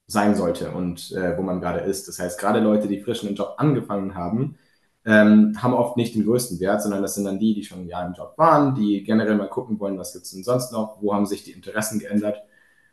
sein 0.06 0.34
sollte 0.34 0.70
und 0.72 1.12
äh, 1.12 1.36
wo 1.36 1.42
man 1.42 1.60
gerade 1.60 1.80
ist. 1.80 2.08
Das 2.08 2.18
heißt, 2.18 2.38
gerade 2.38 2.60
Leute, 2.60 2.88
die 2.88 3.00
frisch 3.00 3.24
einen 3.24 3.36
Job 3.36 3.54
angefangen 3.58 4.14
haben, 4.14 4.56
ähm, 5.04 5.54
haben 5.60 5.74
oft 5.74 5.96
nicht 5.96 6.14
den 6.14 6.24
größten 6.24 6.60
Wert, 6.60 6.82
sondern 6.82 7.02
das 7.02 7.14
sind 7.14 7.24
dann 7.24 7.38
die, 7.38 7.54
die 7.54 7.64
schon 7.64 7.80
ein 7.80 7.88
Jahr 7.88 8.06
im 8.06 8.12
Job 8.12 8.34
waren, 8.36 8.74
die 8.74 9.02
generell 9.02 9.36
mal 9.36 9.48
gucken 9.48 9.80
wollen, 9.80 9.98
was 9.98 10.12
gibt 10.12 10.26
es 10.26 10.32
denn 10.32 10.44
sonst 10.44 10.72
noch, 10.72 11.00
wo 11.00 11.14
haben 11.14 11.26
sich 11.26 11.42
die 11.44 11.52
Interessen 11.52 11.98
geändert. 11.98 12.42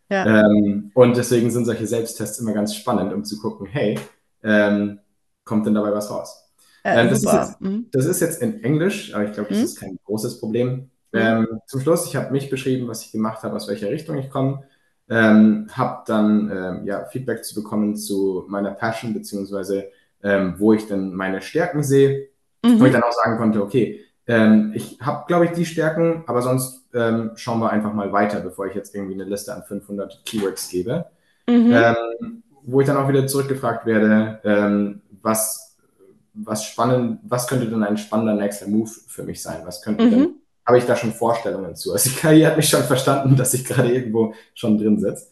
Ja. 0.09 0.45
Ähm, 0.45 0.91
und 0.93 1.17
deswegen 1.17 1.51
sind 1.51 1.65
solche 1.65 1.85
Selbsttests 1.85 2.39
immer 2.39 2.53
ganz 2.53 2.73
spannend, 2.75 3.13
um 3.13 3.25
zu 3.25 3.39
gucken, 3.39 3.67
hey, 3.67 3.99
ähm, 4.41 4.99
kommt 5.43 5.65
denn 5.65 5.73
dabei 5.73 5.91
was 5.91 6.09
raus? 6.09 6.47
Äh, 6.83 7.09
das, 7.09 7.23
ist 7.23 7.33
jetzt, 7.33 7.61
mhm. 7.61 7.87
das, 7.91 8.05
ist 8.05 8.21
jetzt, 8.21 8.41
in 8.41 8.63
Englisch, 8.63 9.13
aber 9.13 9.25
ich 9.25 9.33
glaube, 9.33 9.49
das 9.49 9.57
mhm. 9.57 9.63
ist 9.65 9.79
kein 9.79 9.99
großes 10.05 10.39
Problem. 10.39 10.89
Mhm. 11.11 11.19
Ähm, 11.19 11.47
zum 11.65 11.81
Schluss, 11.81 12.05
ich 12.05 12.15
habe 12.15 12.31
mich 12.31 12.49
beschrieben, 12.49 12.87
was 12.87 13.03
ich 13.03 13.11
gemacht 13.11 13.43
habe, 13.43 13.55
aus 13.55 13.67
welcher 13.67 13.89
Richtung 13.89 14.17
ich 14.17 14.29
komme. 14.29 14.63
Ähm, 15.09 15.67
habe 15.71 16.03
dann 16.05 16.51
ähm, 16.51 16.85
ja, 16.85 17.05
Feedback 17.05 17.43
zu 17.43 17.55
bekommen 17.55 17.95
zu 17.95 18.45
meiner 18.47 18.71
Passion, 18.71 19.13
beziehungsweise 19.13 19.89
ähm, 20.23 20.55
wo 20.57 20.73
ich 20.73 20.87
dann 20.87 21.13
meine 21.13 21.41
Stärken 21.41 21.83
sehe, 21.83 22.29
mhm. 22.63 22.79
wo 22.79 22.85
ich 22.85 22.91
dann 22.91 23.03
auch 23.03 23.11
sagen 23.11 23.37
konnte, 23.37 23.61
okay, 23.61 24.01
ähm, 24.27 24.73
ich 24.75 24.99
habe, 24.99 25.25
glaube 25.27 25.45
ich, 25.45 25.51
die 25.51 25.65
Stärken, 25.65 26.23
aber 26.27 26.41
sonst 26.41 26.85
ähm, 26.93 27.31
schauen 27.35 27.59
wir 27.59 27.69
einfach 27.69 27.93
mal 27.93 28.11
weiter, 28.11 28.41
bevor 28.41 28.67
ich 28.67 28.75
jetzt 28.75 28.93
irgendwie 28.93 29.13
eine 29.13 29.23
Liste 29.23 29.55
an 29.55 29.63
500 29.63 30.25
Keywords 30.25 30.69
gebe. 30.69 31.05
Mhm. 31.47 31.71
Ähm, 31.73 32.43
wo 32.63 32.81
ich 32.81 32.87
dann 32.87 32.97
auch 32.97 33.07
wieder 33.07 33.25
zurückgefragt 33.25 33.85
werde, 33.85 34.41
ähm, 34.43 35.01
was, 35.21 35.77
was 36.33 36.65
spannend, 36.65 37.19
was 37.23 37.47
könnte 37.47 37.67
denn 37.67 37.83
ein 37.83 37.97
spannender 37.97 38.33
nächster 38.33 38.67
Move 38.67 38.91
für 39.07 39.23
mich 39.23 39.41
sein? 39.41 39.61
Was 39.63 39.81
könnte 39.81 40.03
mhm. 40.03 40.11
denn, 40.11 40.35
habe 40.65 40.77
ich 40.77 40.85
da 40.85 40.97
schon 40.97 41.13
Vorstellungen 41.13 41.75
zu? 41.75 41.93
Also 41.93 42.09
die 42.09 42.15
KI 42.17 42.41
hat 42.41 42.57
mich 42.57 42.67
schon 42.67 42.83
verstanden, 42.83 43.37
dass 43.37 43.53
ich 43.53 43.63
gerade 43.63 43.93
irgendwo 43.93 44.33
schon 44.53 44.77
drin 44.77 44.99
sitze. 44.99 45.27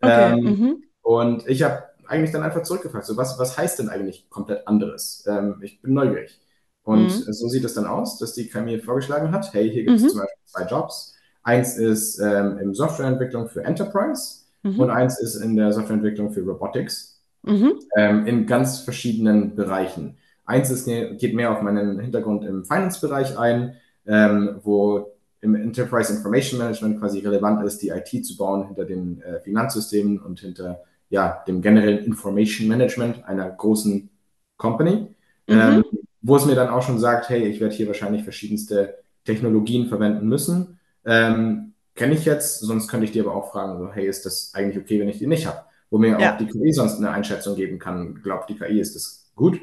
Okay. 0.00 0.32
Ähm, 0.32 0.44
mhm. 0.44 0.84
Und 1.02 1.48
ich 1.48 1.64
habe 1.64 1.82
eigentlich 2.08 2.32
dann 2.32 2.42
einfach 2.42 2.62
zurückgefragt, 2.62 3.06
so 3.06 3.16
was, 3.16 3.38
was 3.38 3.56
heißt 3.56 3.78
denn 3.78 3.88
eigentlich 3.88 4.28
komplett 4.30 4.66
anderes? 4.66 5.24
Ähm, 5.26 5.56
ich 5.62 5.80
bin 5.82 5.94
neugierig. 5.94 6.40
Und 6.82 7.04
mhm. 7.04 7.32
so 7.32 7.48
sieht 7.48 7.64
es 7.64 7.74
dann 7.74 7.86
aus, 7.86 8.18
dass 8.18 8.34
die 8.34 8.48
KI 8.48 8.80
vorgeschlagen 8.80 9.32
hat, 9.32 9.52
hey, 9.52 9.70
hier 9.70 9.84
gibt 9.84 9.96
es 9.96 10.04
mhm. 10.04 10.08
zum 10.08 10.18
Beispiel 10.20 10.44
zwei 10.44 10.66
Jobs. 10.66 11.14
Eins 11.42 11.76
ist 11.76 12.18
ähm, 12.20 12.58
in 12.58 12.74
Softwareentwicklung 12.74 13.48
für 13.48 13.64
Enterprise 13.64 14.44
mhm. 14.62 14.78
und 14.80 14.90
eins 14.90 15.18
ist 15.20 15.36
in 15.36 15.56
der 15.56 15.72
Softwareentwicklung 15.72 16.32
für 16.32 16.42
Robotics. 16.42 17.20
Mhm. 17.42 17.78
Ähm, 17.96 18.26
in 18.26 18.46
ganz 18.46 18.80
verschiedenen 18.80 19.54
Bereichen. 19.54 20.16
Eins 20.44 20.70
ist, 20.70 20.86
geht 20.86 21.34
mehr 21.34 21.52
auf 21.52 21.62
meinen 21.62 21.98
Hintergrund 22.00 22.44
im 22.44 22.64
Finance-Bereich 22.64 23.38
ein, 23.38 23.76
ähm, 24.06 24.60
wo 24.62 25.12
im 25.40 25.54
Enterprise 25.54 26.12
Information 26.12 26.58
Management 26.58 27.00
quasi 27.00 27.20
relevant 27.20 27.64
ist, 27.64 27.82
die 27.82 27.88
IT 27.88 28.24
zu 28.24 28.36
bauen 28.36 28.66
hinter 28.66 28.84
den 28.84 29.22
äh, 29.22 29.40
Finanzsystemen 29.40 30.20
und 30.20 30.40
hinter 30.40 30.82
ja, 31.08 31.44
dem 31.46 31.62
generellen 31.62 32.04
Information 32.04 32.68
Management 32.68 33.24
einer 33.24 33.48
großen 33.50 34.10
Company, 34.56 35.08
mhm. 35.46 35.60
ähm, 35.60 35.84
wo 36.22 36.36
es 36.36 36.46
mir 36.46 36.54
dann 36.54 36.68
auch 36.68 36.82
schon 36.82 36.98
sagt, 36.98 37.28
hey, 37.28 37.44
ich 37.44 37.60
werde 37.60 37.74
hier 37.74 37.86
wahrscheinlich 37.86 38.24
verschiedenste 38.24 38.98
Technologien 39.24 39.88
verwenden 39.88 40.28
müssen. 40.28 40.78
Ähm, 41.04 41.72
Kenne 41.96 42.12
ich 42.12 42.26
jetzt, 42.26 42.60
sonst 42.60 42.88
könnte 42.88 43.06
ich 43.06 43.12
dir 43.12 43.24
aber 43.24 43.34
auch 43.34 43.52
fragen, 43.52 43.78
so, 43.78 43.90
hey, 43.90 44.06
ist 44.06 44.26
das 44.26 44.52
eigentlich 44.54 44.76
okay, 44.76 45.00
wenn 45.00 45.08
ich 45.08 45.18
die 45.18 45.26
nicht 45.26 45.46
habe? 45.46 45.62
Wo 45.88 45.96
mir 45.96 46.20
ja. 46.20 46.34
auch 46.34 46.36
die 46.36 46.46
KI 46.46 46.70
sonst 46.72 46.98
eine 46.98 47.10
Einschätzung 47.10 47.56
geben 47.56 47.78
kann, 47.78 48.20
glaubt 48.22 48.50
die 48.50 48.54
KI, 48.54 48.80
ist 48.80 48.94
das 48.94 49.30
gut? 49.34 49.58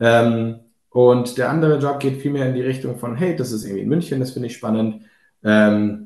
Ähm, 0.00 0.60
und 0.88 1.36
der 1.36 1.50
andere 1.50 1.78
Job 1.78 2.00
geht 2.00 2.22
vielmehr 2.22 2.48
in 2.48 2.54
die 2.54 2.62
Richtung 2.62 2.98
von, 2.98 3.14
hey, 3.14 3.36
das 3.36 3.52
ist 3.52 3.64
irgendwie 3.64 3.82
in 3.82 3.90
München, 3.90 4.20
das 4.20 4.30
finde 4.30 4.46
ich 4.46 4.56
spannend. 4.56 5.02
Ähm, 5.44 6.05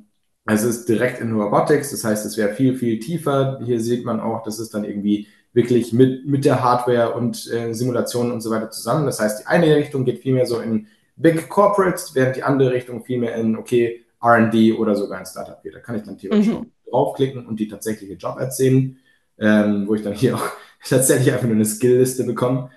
also 0.51 0.69
es 0.69 0.79
ist 0.79 0.89
direkt 0.89 1.21
in 1.21 1.41
Robotics, 1.41 1.93
das 1.93 2.03
heißt, 2.03 2.27
es 2.27 2.37
wäre 2.37 2.55
viel, 2.55 2.77
viel 2.77 2.99
tiefer. 2.99 3.61
Hier 3.65 3.79
sieht 3.79 4.05
man 4.05 4.19
auch, 4.19 4.43
dass 4.43 4.59
es 4.59 4.69
dann 4.69 4.83
irgendwie 4.83 5.29
wirklich 5.53 5.93
mit, 5.93 6.27
mit 6.27 6.45
der 6.45 6.61
Hardware 6.61 7.15
und 7.15 7.49
äh, 7.53 7.73
Simulationen 7.73 8.33
und 8.33 8.41
so 8.41 8.51
weiter 8.51 8.69
zusammen. 8.69 9.07
Das 9.07 9.21
heißt, 9.21 9.43
die 9.43 9.47
eine 9.47 9.77
Richtung 9.77 10.05
geht 10.05 10.19
vielmehr 10.19 10.47
so 10.47 10.59
in 10.59 10.89
Big 11.15 11.49
Corporates, 11.49 12.17
während 12.17 12.35
die 12.35 12.43
andere 12.43 12.73
Richtung 12.73 13.05
vielmehr 13.05 13.37
in, 13.37 13.57
okay, 13.57 14.05
RD 14.21 14.77
oder 14.77 14.97
sogar 14.97 15.21
ein 15.21 15.27
Startup 15.27 15.63
geht. 15.63 15.77
Da 15.77 15.79
kann 15.79 15.95
ich 15.95 16.03
dann 16.03 16.19
theoretisch 16.19 16.49
mhm. 16.49 16.67
draufklicken 16.91 17.47
und 17.47 17.61
die 17.61 17.69
tatsächliche 17.69 18.15
Job 18.15 18.37
sehen, 18.51 18.99
ähm, 19.39 19.87
wo 19.87 19.95
ich 19.95 20.03
dann 20.03 20.15
hier 20.15 20.35
auch 20.35 20.49
tatsächlich 20.89 21.33
einfach 21.33 21.47
nur 21.47 21.55
eine 21.55 21.65
Skill-Liste 21.65 22.25
bekomme 22.25 22.71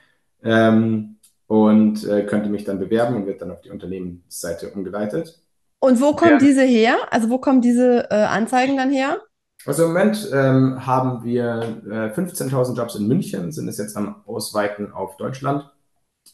ähm, 0.44 1.16
und 1.48 2.08
äh, 2.08 2.24
könnte 2.28 2.50
mich 2.50 2.66
dann 2.66 2.78
bewerben 2.78 3.16
und 3.16 3.26
wird 3.26 3.42
dann 3.42 3.50
auf 3.50 3.62
die 3.62 3.72
Unternehmensseite 3.72 4.70
umgeleitet. 4.70 5.43
Und 5.84 6.00
wo 6.00 6.13
kommen 6.13 6.32
ja. 6.32 6.38
diese 6.38 6.63
her? 6.63 6.96
Also 7.12 7.30
wo 7.30 7.39
kommen 7.39 7.60
diese 7.60 8.10
äh, 8.10 8.15
Anzeigen 8.15 8.78
dann 8.78 8.89
her? 8.89 9.22
Also 9.65 9.84
im 9.84 9.89
Moment 9.89 10.30
ähm, 10.32 10.88
haben 10.88 11.26
wir 11.26 11.82
äh, 11.86 12.17
15.000 12.17 12.78
Jobs 12.78 12.96
in 12.96 13.06
München, 13.06 13.52
sind 13.52 13.67
es 13.67 13.80
jetzt 13.80 13.98
am 13.98 14.24
Ausweiten 14.26 14.93
auf 14.93 15.17
Deutschland. 15.17 15.69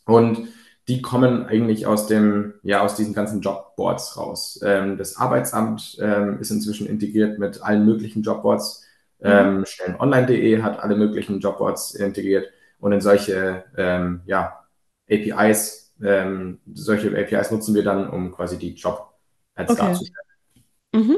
Und 0.06 0.50
die 0.88 1.02
kommen 1.02 1.48
eigentlich 1.48 1.88
aus 1.88 2.06
dem, 2.06 2.54
ja, 2.62 2.82
aus 2.82 2.94
diesen 2.94 3.16
ganzen 3.16 3.42
Jobboards 3.42 4.18
raus. 4.18 4.60
Ähm, 4.64 5.00
das 5.00 5.18
Arbeitsamt 5.18 5.98
ähm, 6.00 6.40
ist 6.40 6.52
inzwischen 6.52 6.86
integriert 6.86 7.40
mit 7.40 7.64
allen 7.64 7.88
möglichen 7.88 8.22
Jobboards. 8.22 8.86
Ähm, 9.20 9.66
Stellenonline.de 9.66 10.62
hat 10.62 10.80
alle 10.80 10.96
möglichen 10.96 11.40
Jobboards 11.40 11.96
integriert 11.96 12.46
und 12.78 12.92
in 12.92 13.02
solche 13.02 13.64
ähm, 13.76 14.22
ja, 14.28 14.60
APIs, 15.10 15.96
ähm, 16.04 16.60
solche 16.72 17.10
APIs 17.18 17.50
nutzen 17.50 17.74
wir 17.74 17.84
dann, 17.84 18.08
um 18.08 18.32
quasi 18.32 18.60
die 18.60 18.76
Job 18.76 19.10
als 19.60 19.72
okay. 19.72 19.82
darzustellen. 19.82 20.26
Mhm. 20.94 21.18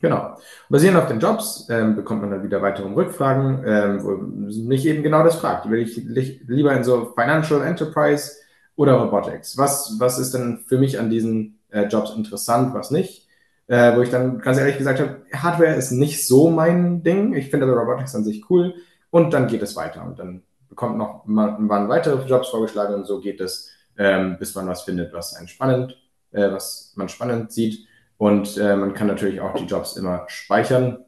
Genau. 0.00 0.36
Basierend 0.68 0.98
auf 0.98 1.06
den 1.06 1.20
Jobs 1.20 1.68
ähm, 1.70 1.94
bekommt 1.94 2.22
man 2.22 2.30
dann 2.32 2.42
wieder 2.42 2.60
weitere 2.60 2.88
Rückfragen, 2.88 3.62
ähm, 3.64 4.02
wo 4.02 4.16
mich 4.16 4.84
eben 4.84 5.02
genau 5.04 5.22
das 5.22 5.36
fragt. 5.36 5.70
Will 5.70 5.78
ich 5.78 5.96
lieber 5.96 6.72
in 6.72 6.82
so 6.82 7.12
Financial 7.16 7.62
Enterprise 7.62 8.32
oder 8.74 8.94
Robotics? 8.94 9.56
Was, 9.56 9.96
was 10.00 10.18
ist 10.18 10.34
denn 10.34 10.58
für 10.66 10.76
mich 10.76 10.98
an 10.98 11.08
diesen 11.08 11.60
äh, 11.70 11.84
Jobs 11.84 12.16
interessant, 12.16 12.74
was 12.74 12.90
nicht? 12.90 13.28
Äh, 13.68 13.96
wo 13.96 14.00
ich 14.00 14.10
dann 14.10 14.40
ganz 14.40 14.58
ehrlich 14.58 14.76
gesagt 14.76 14.98
habe, 14.98 15.22
Hardware 15.32 15.76
ist 15.76 15.92
nicht 15.92 16.26
so 16.26 16.50
mein 16.50 17.04
Ding. 17.04 17.34
Ich 17.34 17.50
finde 17.50 17.66
aber 17.66 17.80
Robotics 17.80 18.16
an 18.16 18.24
sich 18.24 18.50
cool. 18.50 18.74
Und 19.10 19.32
dann 19.32 19.46
geht 19.46 19.62
es 19.62 19.76
weiter. 19.76 20.04
Und 20.04 20.18
dann 20.18 20.42
bekommt 20.68 20.98
noch 20.98 21.26
man, 21.26 21.64
man 21.66 21.88
weitere 21.88 22.26
Jobs 22.26 22.48
vorgeschlagen 22.48 22.94
und 22.94 23.04
so 23.04 23.20
geht 23.20 23.40
es, 23.40 23.70
ähm, 23.96 24.36
bis 24.38 24.54
man 24.56 24.66
was 24.66 24.82
findet, 24.82 25.12
was 25.12 25.36
einen 25.36 25.46
spannend 25.46 26.01
äh, 26.32 26.50
was 26.50 26.92
man 26.96 27.08
spannend 27.08 27.52
sieht. 27.52 27.86
Und 28.16 28.56
äh, 28.56 28.76
man 28.76 28.94
kann 28.94 29.06
natürlich 29.06 29.40
auch 29.40 29.54
die 29.54 29.64
Jobs 29.64 29.96
immer 29.96 30.24
speichern, 30.28 30.98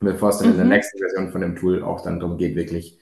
bevor 0.00 0.30
es 0.30 0.38
dann 0.38 0.48
mhm. 0.48 0.52
in 0.52 0.58
der 0.58 0.66
mhm. 0.66 0.72
nächsten 0.72 0.98
Version 0.98 1.32
von 1.32 1.40
dem 1.40 1.56
Tool 1.56 1.82
auch 1.82 2.02
dann 2.02 2.20
darum 2.20 2.38
geht, 2.38 2.56
wirklich 2.56 2.98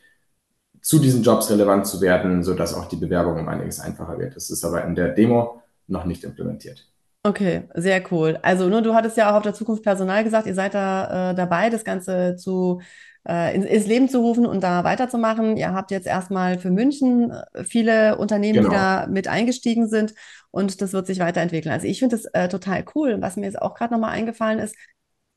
zu 0.81 0.99
diesen 0.99 1.23
Jobs 1.23 1.51
relevant 1.51 1.87
zu 1.87 2.01
werden, 2.01 2.43
sodass 2.43 2.75
auch 2.75 2.87
die 2.87 2.97
Bewerbung 2.97 3.39
um 3.39 3.49
einiges 3.49 3.81
einfacher 3.81 4.19
wird. 4.19 4.37
Das 4.37 4.51
ist 4.51 4.65
aber 4.65 4.85
in 4.85 4.95
der 4.95 5.09
Demo 5.09 5.63
noch 5.87 6.05
nicht 6.05 6.25
implementiert. 6.25 6.87
Okay, 7.23 7.63
sehr 7.75 8.03
cool. 8.13 8.39
Also 8.43 8.69
nur 8.69 8.83
du 8.83 8.95
hattest 8.95 9.17
ja 9.17 9.31
auch 9.31 9.37
auf 9.37 9.43
der 9.43 9.55
Zukunft 9.55 9.83
Personal 9.83 10.23
gesagt, 10.25 10.47
ihr 10.47 10.55
seid 10.55 10.75
da 10.75 11.31
äh, 11.31 11.35
dabei, 11.35 11.71
das 11.71 11.83
Ganze 11.83 12.37
zu 12.37 12.83
äh, 13.29 13.55
ins, 13.55 13.87
Leben 13.87 14.09
zu 14.09 14.21
rufen 14.21 14.47
und 14.47 14.63
da 14.63 14.85
weiterzumachen. 14.85 15.57
Ihr 15.57 15.73
habt 15.73 15.91
jetzt 15.91 16.07
erstmal 16.07 16.59
für 16.59 16.71
München 16.71 17.31
äh, 17.31 17.65
viele 17.65 18.19
Unternehmen, 18.19 18.59
genau. 18.59 18.69
die 18.71 18.75
da 18.75 19.07
mit 19.07 19.29
eingestiegen 19.29 19.89
sind 19.89 20.15
und 20.51 20.81
das 20.81 20.93
wird 20.93 21.07
sich 21.07 21.19
weiterentwickeln. 21.19 21.73
Also 21.73 21.87
ich 21.87 21.99
finde 21.99 22.17
das 22.17 22.27
äh, 22.27 22.49
total 22.49 22.85
cool. 22.95 23.21
Was 23.21 23.37
mir 23.37 23.47
jetzt 23.47 23.61
auch 23.61 23.75
gerade 23.75 23.93
nochmal 23.93 24.11
eingefallen 24.11 24.59
ist, 24.59 24.77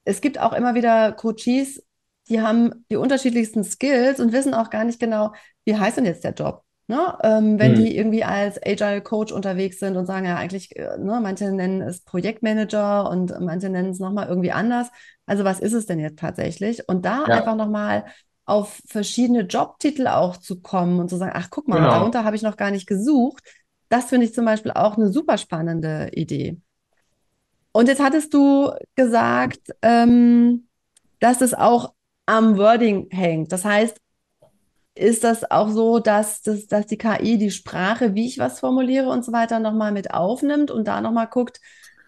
es 0.03 0.21
gibt 0.21 0.39
auch 0.39 0.53
immer 0.53 0.75
wieder 0.75 1.11
Coaches, 1.11 1.83
die 2.29 2.41
haben 2.41 2.85
die 2.91 2.97
unterschiedlichsten 2.97 3.63
Skills 3.63 4.19
und 4.19 4.31
wissen 4.33 4.53
auch 4.53 4.69
gar 4.69 4.83
nicht 4.83 4.99
genau, 4.99 5.33
wie 5.65 5.77
heißt 5.77 5.97
denn 5.97 6.05
jetzt 6.05 6.23
der 6.23 6.33
Job? 6.33 6.63
Ne? 6.89 7.17
Ähm, 7.21 7.59
wenn 7.59 7.75
hm. 7.75 7.83
die 7.83 7.97
irgendwie 7.97 8.23
als 8.23 8.57
Agile 8.65 9.01
Coach 9.01 9.33
unterwegs 9.33 9.77
sind 9.79 9.97
und 9.97 10.05
sagen 10.05 10.25
ja 10.25 10.37
eigentlich, 10.37 10.73
äh, 10.77 10.97
ne, 10.97 11.19
manche 11.21 11.51
nennen 11.51 11.81
es 11.81 12.01
Projektmanager 12.01 13.09
und 13.09 13.37
manche 13.41 13.69
nennen 13.69 13.89
es 13.89 13.99
nochmal 13.99 14.29
irgendwie 14.29 14.53
anders. 14.53 14.87
Also 15.25 15.43
was 15.43 15.59
ist 15.59 15.73
es 15.73 15.85
denn 15.85 15.99
jetzt 15.99 16.19
tatsächlich? 16.19 16.87
Und 16.87 17.05
da 17.05 17.25
ja. 17.27 17.35
einfach 17.35 17.55
nochmal 17.55 18.05
auf 18.45 18.81
verschiedene 18.85 19.41
Jobtitel 19.41 20.07
auch 20.07 20.37
zu 20.37 20.61
kommen 20.61 21.01
und 21.01 21.09
zu 21.09 21.17
sagen, 21.17 21.33
ach 21.35 21.49
guck 21.49 21.67
mal, 21.67 21.79
genau. 21.79 21.89
darunter 21.89 22.23
habe 22.23 22.37
ich 22.37 22.41
noch 22.41 22.55
gar 22.55 22.71
nicht 22.71 22.87
gesucht. 22.87 23.43
Das 23.89 24.05
finde 24.05 24.25
ich 24.25 24.33
zum 24.33 24.45
Beispiel 24.45 24.71
auch 24.71 24.95
eine 24.95 25.11
super 25.11 25.37
spannende 25.37 26.09
Idee. 26.13 26.57
Und 27.73 27.89
jetzt 27.89 28.01
hattest 28.01 28.33
du 28.33 28.71
gesagt, 28.95 29.59
ähm, 29.81 30.67
dass 31.19 31.41
es 31.41 31.53
auch 31.53 31.93
am 32.25 32.57
Wording 32.57 33.09
hängt. 33.11 33.51
Das 33.51 33.65
heißt, 33.65 33.99
ist 34.97 35.23
das 35.23 35.49
auch 35.49 35.69
so, 35.69 35.99
dass, 35.99 36.41
dass, 36.41 36.67
dass 36.67 36.85
die 36.87 36.97
KI 36.97 37.37
die 37.37 37.51
Sprache, 37.51 38.15
wie 38.15 38.27
ich 38.27 38.39
was 38.39 38.59
formuliere 38.59 39.09
und 39.09 39.23
so 39.23 39.31
weiter, 39.31 39.59
nochmal 39.59 39.91
mit 39.91 40.13
aufnimmt 40.13 40.71
und 40.71 40.87
da 40.87 41.01
nochmal 41.01 41.27
guckt? 41.27 41.59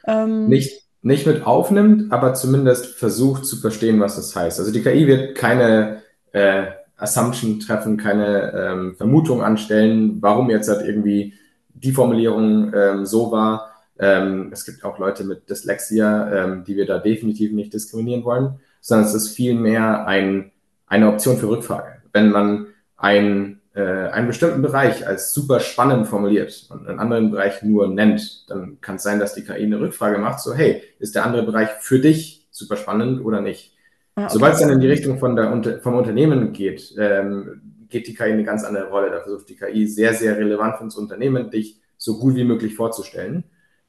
Ähm 0.06 0.47
nicht, 0.47 0.88
nicht 1.02 1.25
mit 1.25 1.45
aufnimmt, 1.45 2.12
aber 2.12 2.34
zumindest 2.34 2.97
versucht 2.97 3.45
zu 3.45 3.58
verstehen, 3.58 3.99
was 3.99 4.15
das 4.15 4.36
heißt. 4.36 4.60
Also 4.60 4.71
die 4.71 4.82
KI 4.82 5.08
wird 5.08 5.36
keine 5.36 6.02
äh, 6.32 6.67
Assumption 6.97 7.60
treffen, 7.60 7.97
keine 7.97 8.54
ähm, 8.54 8.95
Vermutung 8.95 9.41
anstellen, 9.41 10.17
warum 10.21 10.49
jetzt 10.49 10.69
halt 10.69 10.86
irgendwie 10.86 11.34
die 11.73 11.91
Formulierung 11.91 12.73
ähm, 12.73 13.06
so 13.06 13.32
war. 13.32 13.71
Ähm, 13.97 14.49
es 14.52 14.65
gibt 14.65 14.84
auch 14.84 14.99
Leute 14.99 15.23
mit 15.23 15.49
Dyslexia, 15.49 16.32
ähm, 16.32 16.63
die 16.65 16.75
wir 16.75 16.86
da 16.86 16.99
definitiv 16.99 17.52
nicht 17.52 17.73
diskriminieren 17.73 18.23
wollen, 18.23 18.60
sondern 18.82 19.08
es 19.08 19.13
ist 19.13 19.30
vielmehr 19.30 20.06
ein, 20.08 20.52
eine 20.88 21.10
Option 21.10 21.38
für 21.38 21.49
Rückfrage. 21.49 22.02
Wenn 22.12 22.32
man 22.32 22.67
ein, 22.99 23.62
äh, 23.73 23.81
einen 23.81 24.27
bestimmten 24.27 24.62
Bereich 24.62 25.07
als 25.07 25.33
super 25.33 25.59
spannend 25.59 26.07
formuliert 26.07 26.67
und 26.69 26.88
einen 26.88 26.99
anderen 26.99 27.31
Bereich 27.31 27.63
nur 27.63 27.88
nennt, 27.88 28.49
dann 28.49 28.79
kann 28.81 28.97
es 28.97 29.03
sein, 29.03 29.19
dass 29.19 29.33
die 29.33 29.43
KI 29.43 29.63
eine 29.63 29.79
Rückfrage 29.79 30.17
macht, 30.17 30.41
so 30.41 30.53
hey, 30.53 30.83
ist 30.99 31.15
der 31.15 31.25
andere 31.25 31.43
Bereich 31.43 31.69
für 31.79 31.99
dich 31.99 32.47
super 32.51 32.75
spannend 32.75 33.23
oder 33.23 33.41
nicht? 33.41 33.75
Ah, 34.15 34.23
okay. 34.23 34.33
Sobald 34.33 34.53
es 34.53 34.59
dann 34.59 34.69
in 34.69 34.81
die 34.81 34.89
Richtung 34.89 35.17
von 35.17 35.35
der, 35.35 35.79
vom 35.81 35.95
Unternehmen 35.95 36.51
geht, 36.51 36.93
ähm, 36.97 37.62
geht 37.88 38.07
die 38.07 38.13
KI 38.13 38.33
eine 38.33 38.43
ganz 38.43 38.63
andere 38.65 38.89
Rolle. 38.89 39.09
Da 39.12 39.21
versucht 39.21 39.49
die 39.49 39.55
KI 39.55 39.88
sehr, 39.88 40.13
sehr 40.13 40.38
relevant 40.38 40.77
für 40.77 40.83
das 40.83 40.95
Unternehmen, 40.95 41.49
dich 41.49 41.81
so 41.97 42.19
gut 42.19 42.35
wie 42.35 42.43
möglich 42.43 42.75
vorzustellen. 42.75 43.45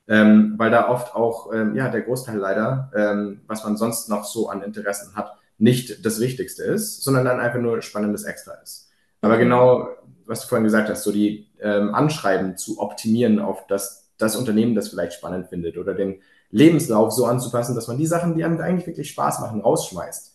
Ähm, 0.08 0.54
weil 0.56 0.70
da 0.70 0.88
oft 0.88 1.14
auch, 1.14 1.52
ähm, 1.52 1.74
ja, 1.74 1.88
der 1.88 2.02
Großteil 2.02 2.36
leider, 2.36 2.90
ähm, 2.96 3.42
was 3.46 3.62
man 3.64 3.76
sonst 3.76 4.08
noch 4.08 4.24
so 4.24 4.48
an 4.48 4.62
Interessen 4.62 5.14
hat, 5.14 5.36
nicht 5.58 6.04
das 6.04 6.20
Wichtigste 6.20 6.64
ist, 6.64 7.04
sondern 7.04 7.24
dann 7.24 7.38
einfach 7.38 7.60
nur 7.60 7.82
spannendes 7.82 8.24
Extra 8.24 8.54
ist. 8.54 8.89
Aber 9.20 9.36
genau, 9.38 9.88
was 10.26 10.42
du 10.42 10.48
vorhin 10.48 10.64
gesagt 10.64 10.88
hast, 10.88 11.02
so 11.02 11.12
die 11.12 11.48
ähm, 11.60 11.94
Anschreiben 11.94 12.56
zu 12.56 12.80
optimieren 12.80 13.38
auf 13.38 13.66
das, 13.66 14.10
das 14.16 14.36
Unternehmen, 14.36 14.74
das 14.74 14.88
vielleicht 14.88 15.14
spannend 15.14 15.48
findet 15.48 15.76
oder 15.76 15.94
den 15.94 16.22
Lebenslauf 16.50 17.12
so 17.12 17.26
anzupassen, 17.26 17.74
dass 17.74 17.88
man 17.88 17.98
die 17.98 18.06
Sachen, 18.06 18.36
die 18.36 18.44
einem 18.44 18.60
eigentlich 18.60 18.86
wirklich 18.86 19.10
Spaß 19.10 19.40
machen, 19.40 19.60
rausschmeißt. 19.60 20.34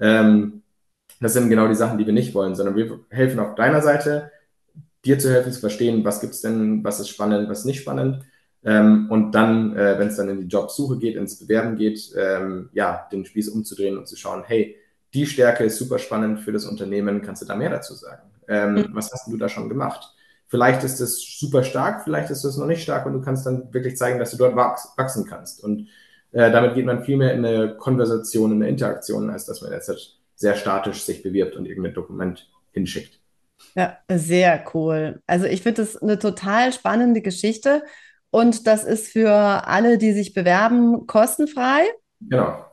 Ähm, 0.00 0.62
das 1.20 1.32
sind 1.32 1.48
genau 1.48 1.68
die 1.68 1.74
Sachen, 1.74 1.98
die 1.98 2.06
wir 2.06 2.12
nicht 2.12 2.34
wollen, 2.34 2.54
sondern 2.54 2.76
wir 2.76 3.00
helfen 3.10 3.40
auf 3.40 3.54
deiner 3.54 3.82
Seite, 3.82 4.30
dir 5.04 5.18
zu 5.18 5.30
helfen 5.30 5.52
zu 5.52 5.60
verstehen, 5.60 6.04
was 6.04 6.20
gibt's 6.20 6.40
denn, 6.40 6.84
was 6.84 7.00
ist 7.00 7.08
spannend, 7.08 7.48
was 7.48 7.64
nicht 7.64 7.80
spannend. 7.80 8.24
Ähm, 8.64 9.06
und 9.10 9.32
dann, 9.32 9.76
äh, 9.76 9.98
wenn 9.98 10.08
es 10.08 10.16
dann 10.16 10.28
in 10.28 10.40
die 10.40 10.48
Jobsuche 10.48 10.98
geht, 10.98 11.16
ins 11.16 11.38
Bewerben 11.38 11.76
geht, 11.76 12.12
ähm, 12.16 12.68
ja, 12.72 13.08
den 13.12 13.24
Spieß 13.24 13.48
umzudrehen 13.48 13.96
und 13.96 14.08
zu 14.08 14.16
schauen, 14.16 14.42
hey, 14.44 14.76
die 15.14 15.26
Stärke 15.26 15.64
ist 15.64 15.78
super 15.78 15.98
spannend 15.98 16.40
für 16.40 16.52
das 16.52 16.66
Unternehmen, 16.66 17.22
kannst 17.22 17.42
du 17.42 17.46
da 17.46 17.56
mehr 17.56 17.70
dazu 17.70 17.94
sagen? 17.94 18.30
Ähm, 18.48 18.74
mhm. 18.74 18.88
Was 18.92 19.12
hast 19.12 19.30
du 19.30 19.36
da 19.36 19.48
schon 19.48 19.68
gemacht? 19.68 20.12
Vielleicht 20.48 20.84
ist 20.84 21.00
es 21.00 21.38
super 21.38 21.64
stark, 21.64 22.04
vielleicht 22.04 22.30
ist 22.30 22.44
es 22.44 22.56
noch 22.56 22.66
nicht 22.66 22.82
stark 22.82 23.06
und 23.06 23.14
du 23.14 23.20
kannst 23.20 23.46
dann 23.46 23.72
wirklich 23.72 23.96
zeigen, 23.96 24.18
dass 24.18 24.30
du 24.30 24.36
dort 24.36 24.54
wachsen 24.54 25.26
kannst. 25.26 25.62
Und 25.62 25.88
äh, 26.32 26.50
damit 26.52 26.74
geht 26.74 26.86
man 26.86 27.02
viel 27.02 27.16
mehr 27.16 27.32
in 27.34 27.44
eine 27.44 27.76
Konversation, 27.76 28.52
in 28.52 28.62
eine 28.62 28.70
Interaktion, 28.70 29.30
als 29.30 29.46
dass 29.46 29.62
man 29.62 29.72
jetzt 29.72 29.88
halt 29.88 30.18
sehr 30.36 30.54
statisch 30.54 31.02
sich 31.02 31.22
bewirbt 31.22 31.56
und 31.56 31.66
irgendein 31.66 31.94
Dokument 31.94 32.48
hinschickt. 32.70 33.18
Ja, 33.74 33.98
sehr 34.08 34.64
cool. 34.74 35.20
Also 35.26 35.46
ich 35.46 35.62
finde 35.62 35.82
das 35.82 35.96
eine 35.96 36.18
total 36.18 36.72
spannende 36.72 37.22
Geschichte 37.22 37.82
und 38.30 38.66
das 38.66 38.84
ist 38.84 39.08
für 39.08 39.32
alle, 39.32 39.98
die 39.98 40.12
sich 40.12 40.34
bewerben, 40.34 41.06
kostenfrei. 41.06 41.84
Genau. 42.20 42.64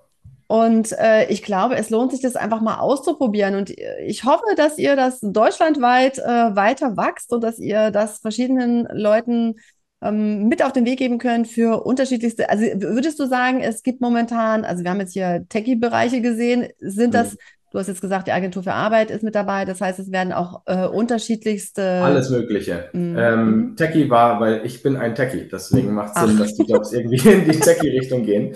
Und 0.48 0.92
äh, 0.94 1.26
ich 1.28 1.42
glaube, 1.44 1.76
es 1.76 1.90
lohnt 1.90 2.12
sich, 2.12 2.22
das 2.22 2.36
einfach 2.36 2.62
mal 2.62 2.80
auszuprobieren. 2.80 3.56
Und 3.56 3.74
ich 4.06 4.24
hoffe, 4.24 4.44
dass 4.56 4.78
ihr 4.78 4.96
das 4.96 5.20
deutschlandweit 5.22 6.20
äh, 6.20 6.56
weiter 6.56 6.98
wächst 6.98 7.32
und 7.32 7.44
dass 7.44 7.60
ihr 7.60 7.92
das 7.92 8.20
verschiedenen 8.20 8.88
Leuten 8.92 9.56
ähm, 10.04 10.48
mit 10.48 10.64
auf 10.64 10.74
den 10.74 10.86
Weg 10.86 11.00
geben 11.00 11.18
könnt 11.18 11.48
für 11.48 11.86
unterschiedlichste. 11.86 12.50
Also 12.50 12.66
würdest 12.76 13.20
du 13.20 13.26
sagen, 13.26 13.62
es 13.62 13.84
gibt 13.84 14.02
momentan, 14.02 14.66
also 14.66 14.84
wir 14.84 14.92
haben 14.92 15.00
jetzt 15.00 15.14
hier 15.14 15.46
Techie-Bereiche 15.48 16.22
gesehen, 16.22 16.68
sind 16.80 17.14
das, 17.14 17.34
mhm. 17.34 17.38
du 17.72 17.80
hast 17.80 17.88
jetzt 17.88 18.02
gesagt, 18.02 18.28
die 18.28 18.34
Agentur 18.34 18.64
für 18.64 18.74
Arbeit 18.74 19.12
ist 19.12 19.24
mit 19.24 19.34
dabei, 19.34 19.64
das 19.64 19.80
heißt, 19.80 20.00
es 20.00 20.12
werden 20.12 20.34
auch 20.34 20.64
äh, 20.66 20.86
unterschiedlichste. 20.88 22.02
Alles 22.04 22.30
Mögliche. 22.30 22.90
Mhm. 22.92 23.16
Ähm, 23.18 23.46
mhm. 23.46 23.76
Techie 23.78 24.10
war, 24.10 24.42
weil 24.42 24.66
ich 24.66 24.84
bin 24.84 24.98
ein 24.98 25.16
Techie, 25.16 25.48
deswegen 25.50 25.94
macht 25.94 26.18
es 26.18 26.22
Sinn, 26.22 26.38
dass 26.38 26.54
die 26.56 26.64
Jobs 26.64 26.92
irgendwie 26.92 27.30
in 27.30 27.46
die 27.50 27.60
Techie-Richtung 27.60 28.24
gehen. 28.26 28.56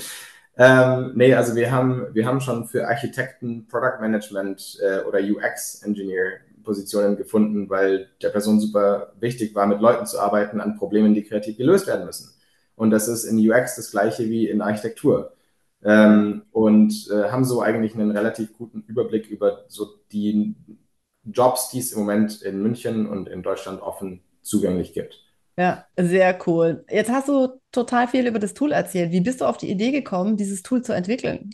Ähm, 0.58 1.12
nee, 1.16 1.34
also 1.34 1.56
wir 1.56 1.72
haben, 1.72 2.08
wir 2.14 2.26
haben 2.26 2.42
schon 2.42 2.66
für 2.66 2.88
Architekten, 2.88 3.68
Product 3.68 4.00
Management 4.02 4.80
äh, 4.82 5.02
oder 5.02 5.20
UX 5.20 5.84
Engineer 5.84 6.40
Positionen 6.64 7.16
gefunden, 7.16 7.70
weil 7.70 8.10
der 8.22 8.30
Person 8.30 8.60
super 8.60 9.14
wichtig 9.20 9.56
war, 9.56 9.68
mit 9.68 9.80
Leuten 9.80 10.06
zu 10.06 10.20
arbeiten 10.20 10.60
an 10.60 10.76
Problemen, 10.76 11.14
die 11.14 11.24
kreativ 11.24 11.58
gelöst 11.58 11.88
werden 11.88 12.06
müssen. 12.06 12.34
Und 12.76 12.92
das 12.92 13.08
ist 13.08 13.24
in 13.24 13.38
UX 13.40 13.76
das 13.76 13.92
gleiche 13.92 14.30
wie 14.30 14.50
in 14.50 14.62
Architektur. 14.62 15.34
Ähm, 15.84 16.44
und 16.52 17.10
äh, 17.12 17.30
haben 17.30 17.46
so 17.46 17.62
eigentlich 17.62 17.94
einen 17.94 18.12
relativ 18.12 18.54
guten 18.58 18.84
Überblick 18.88 19.28
über 19.28 19.66
so 19.68 19.88
die 20.12 20.56
Jobs, 21.24 21.70
die 21.70 21.80
es 21.80 21.92
im 21.92 22.00
Moment 22.00 22.42
in 22.42 22.62
München 22.62 23.08
und 23.08 23.30
in 23.30 23.44
Deutschland 23.44 23.82
offen 23.82 24.24
zugänglich 24.42 24.94
gibt. 24.94 25.27
Ja, 25.58 25.88
sehr 26.00 26.38
cool. 26.48 26.86
Jetzt 26.90 27.10
hast 27.12 27.28
du 27.30 27.60
total 27.72 28.08
viel 28.08 28.28
über 28.28 28.38
das 28.40 28.54
Tool 28.54 28.72
erzählt. 28.72 29.12
Wie 29.12 29.22
bist 29.22 29.42
du 29.42 29.46
auf 29.46 29.58
die 29.58 29.70
Idee 29.72 29.92
gekommen, 29.92 30.38
dieses 30.38 30.62
Tool 30.64 30.84
zu 30.84 30.94
entwickeln? 30.94 31.50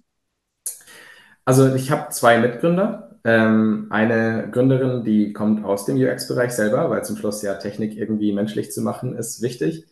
Also 1.46 1.74
ich 1.76 1.92
habe 1.92 2.10
zwei 2.12 2.38
Mitgründer. 2.40 3.20
Ähm, 3.26 3.88
eine 3.90 4.50
Gründerin, 4.52 5.04
die 5.04 5.34
kommt 5.34 5.64
aus 5.66 5.86
dem 5.86 5.98
UX-Bereich 5.98 6.52
selber, 6.52 6.90
weil 6.90 7.04
zum 7.06 7.18
Schluss 7.18 7.42
ja 7.42 7.56
Technik 7.56 7.96
irgendwie 7.98 8.34
menschlich 8.34 8.72
zu 8.72 8.82
machen 8.82 9.16
ist 9.16 9.42
wichtig. 9.42 9.86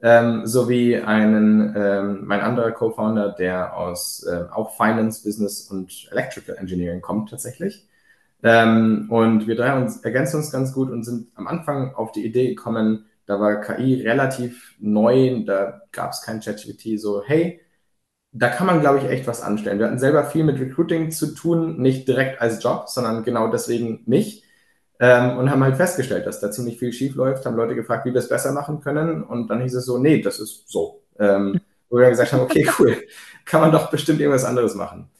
Ähm, 0.00 0.46
sowie 0.46 0.96
einen, 0.98 1.74
ähm, 1.76 2.20
mein 2.24 2.40
anderer 2.40 2.70
Co-Founder, 2.72 3.30
der 3.32 3.76
aus 3.76 4.24
äh, 4.24 4.44
auch 4.52 4.76
Finance, 4.76 5.22
Business 5.24 5.62
und 5.70 6.08
Electrical 6.12 6.56
Engineering 6.56 7.00
kommt 7.00 7.30
tatsächlich. 7.30 7.86
Ähm, 8.42 9.08
und 9.10 9.46
wir 9.48 9.56
drei 9.56 9.76
uns, 9.76 9.98
ergänzen 9.98 10.36
uns 10.36 10.52
ganz 10.52 10.72
gut 10.72 10.90
und 10.90 11.04
sind 11.04 11.28
am 11.36 11.48
Anfang 11.48 11.94
auf 11.94 12.12
die 12.12 12.24
Idee 12.24 12.48
gekommen, 12.50 13.06
da 13.28 13.38
war 13.38 13.60
KI 13.60 14.02
relativ 14.02 14.74
neu, 14.80 15.44
da 15.44 15.82
gab 15.92 16.12
es 16.12 16.22
kein 16.22 16.40
ChatGPT, 16.40 16.98
so, 16.98 17.22
hey, 17.24 17.60
da 18.32 18.48
kann 18.48 18.66
man, 18.66 18.80
glaube 18.80 18.98
ich, 18.98 19.04
echt 19.04 19.26
was 19.26 19.42
anstellen. 19.42 19.78
Wir 19.78 19.86
hatten 19.86 19.98
selber 19.98 20.24
viel 20.24 20.44
mit 20.44 20.58
Recruiting 20.58 21.10
zu 21.10 21.34
tun, 21.34 21.80
nicht 21.80 22.08
direkt 22.08 22.40
als 22.40 22.62
Job, 22.62 22.88
sondern 22.88 23.24
genau 23.24 23.48
deswegen 23.50 24.02
nicht. 24.06 24.44
Ähm, 25.00 25.36
und 25.38 25.50
haben 25.50 25.62
halt 25.62 25.76
festgestellt, 25.76 26.26
dass 26.26 26.40
da 26.40 26.50
ziemlich 26.50 26.78
viel 26.78 26.92
schief 26.92 27.14
läuft, 27.16 27.44
haben 27.44 27.56
Leute 27.56 27.74
gefragt, 27.74 28.06
wie 28.06 28.14
wir 28.14 28.18
es 28.18 28.30
besser 28.30 28.52
machen 28.52 28.80
können. 28.80 29.22
Und 29.22 29.48
dann 29.48 29.60
hieß 29.60 29.74
es 29.74 29.84
so, 29.84 29.98
nee, 29.98 30.22
das 30.22 30.40
ist 30.40 30.68
so. 30.68 31.02
Ähm, 31.18 31.60
wo 31.90 31.96
wir 31.96 32.02
dann 32.02 32.12
gesagt 32.12 32.32
haben, 32.32 32.40
okay, 32.40 32.68
cool, 32.78 32.96
kann 33.44 33.60
man 33.60 33.72
doch 33.72 33.90
bestimmt 33.90 34.20
irgendwas 34.20 34.44
anderes 34.44 34.74
machen. 34.74 35.10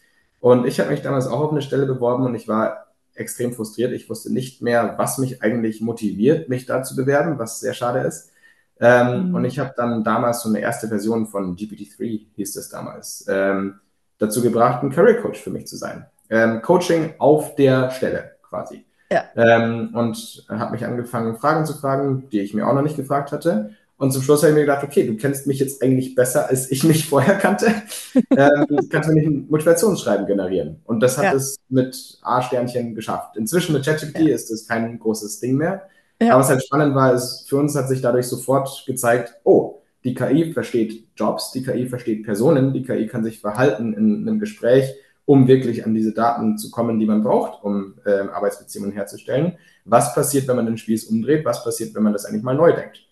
Und 0.40 0.66
ich 0.66 0.80
habe 0.80 0.90
mich 0.90 1.02
damals 1.02 1.26
auch 1.26 1.40
auf 1.40 1.52
eine 1.52 1.62
Stelle 1.62 1.86
beworben 1.86 2.24
und 2.24 2.34
ich 2.34 2.48
war 2.48 2.87
extrem 3.18 3.52
frustriert. 3.52 3.92
Ich 3.92 4.08
wusste 4.08 4.32
nicht 4.32 4.62
mehr, 4.62 4.94
was 4.96 5.18
mich 5.18 5.42
eigentlich 5.42 5.80
motiviert, 5.80 6.48
mich 6.48 6.66
da 6.66 6.82
zu 6.82 6.96
bewerben, 6.96 7.38
was 7.38 7.60
sehr 7.60 7.74
schade 7.74 8.00
ist. 8.00 8.32
Ähm, 8.80 9.28
mhm. 9.28 9.34
Und 9.34 9.44
ich 9.44 9.58
habe 9.58 9.74
dann 9.76 10.04
damals 10.04 10.42
so 10.42 10.48
eine 10.48 10.60
erste 10.60 10.88
Version 10.88 11.26
von 11.26 11.56
GPT-3, 11.56 12.26
hieß 12.36 12.52
das 12.54 12.68
damals, 12.68 13.26
ähm, 13.28 13.80
dazu 14.18 14.42
gebracht, 14.42 14.82
ein 14.82 14.90
Career 14.90 15.20
Coach 15.20 15.40
für 15.40 15.50
mich 15.50 15.66
zu 15.66 15.76
sein. 15.76 16.06
Ähm, 16.30 16.62
Coaching 16.62 17.14
auf 17.18 17.54
der 17.54 17.90
Stelle 17.90 18.32
quasi. 18.42 18.84
Ja. 19.10 19.24
Ähm, 19.36 19.90
und 19.94 20.46
habe 20.48 20.72
mich 20.72 20.84
angefangen, 20.84 21.36
Fragen 21.36 21.64
zu 21.64 21.74
fragen, 21.74 22.28
die 22.30 22.40
ich 22.40 22.54
mir 22.54 22.66
auch 22.66 22.74
noch 22.74 22.82
nicht 22.82 22.96
gefragt 22.96 23.32
hatte. 23.32 23.70
Und 23.98 24.12
zum 24.12 24.22
Schluss 24.22 24.42
habe 24.42 24.50
ich 24.50 24.54
mir 24.54 24.60
gedacht, 24.62 24.84
okay, 24.84 25.06
du 25.06 25.16
kennst 25.16 25.46
mich 25.46 25.58
jetzt 25.58 25.82
eigentlich 25.82 26.14
besser, 26.14 26.48
als 26.48 26.70
ich 26.70 26.84
mich 26.84 27.06
vorher 27.08 27.34
kannte. 27.36 27.66
ähm, 28.14 28.88
kannst 28.88 29.10
du 29.10 29.12
nicht 29.12 29.26
ein 29.26 29.46
Motivationsschreiben 29.50 30.26
generieren. 30.26 30.80
Und 30.84 31.00
das 31.00 31.18
hat 31.18 31.24
ja. 31.24 31.34
es 31.34 31.56
mit 31.68 32.18
A-Sternchen 32.22 32.94
geschafft. 32.94 33.36
Inzwischen 33.36 33.72
mit 33.72 33.84
ChatGPT 33.84 34.20
ja. 34.20 34.34
ist 34.34 34.50
das 34.50 34.68
kein 34.68 34.98
großes 34.98 35.40
Ding 35.40 35.56
mehr. 35.56 35.82
Ja. 36.22 36.32
Aber 36.32 36.40
was 36.40 36.48
halt 36.48 36.64
spannend 36.64 36.94
war, 36.94 37.12
ist, 37.12 37.48
für 37.48 37.56
uns 37.56 37.74
hat 37.74 37.88
sich 37.88 38.00
dadurch 38.00 38.26
sofort 38.26 38.84
gezeigt, 38.86 39.34
oh, 39.42 39.82
die 40.04 40.14
KI 40.14 40.52
versteht 40.52 41.08
Jobs, 41.16 41.50
die 41.50 41.64
KI 41.64 41.88
versteht 41.88 42.24
Personen, 42.24 42.72
die 42.72 42.84
KI 42.84 43.08
kann 43.08 43.24
sich 43.24 43.40
verhalten 43.40 43.94
in 43.94 44.28
einem 44.28 44.38
Gespräch 44.38 44.94
um 45.28 45.46
wirklich 45.46 45.84
an 45.84 45.92
diese 45.92 46.14
Daten 46.14 46.56
zu 46.56 46.70
kommen, 46.70 46.98
die 46.98 47.04
man 47.04 47.22
braucht, 47.22 47.62
um 47.62 47.96
äh, 48.06 48.20
Arbeitsbeziehungen 48.32 48.92
herzustellen. 48.92 49.58
Was 49.84 50.14
passiert, 50.14 50.48
wenn 50.48 50.56
man 50.56 50.64
den 50.64 50.78
Spieß 50.78 51.04
umdreht? 51.04 51.44
Was 51.44 51.62
passiert, 51.62 51.94
wenn 51.94 52.02
man 52.02 52.14
das 52.14 52.24
eigentlich 52.24 52.42
mal 52.42 52.54
neu 52.54 52.72
denkt? 52.72 53.06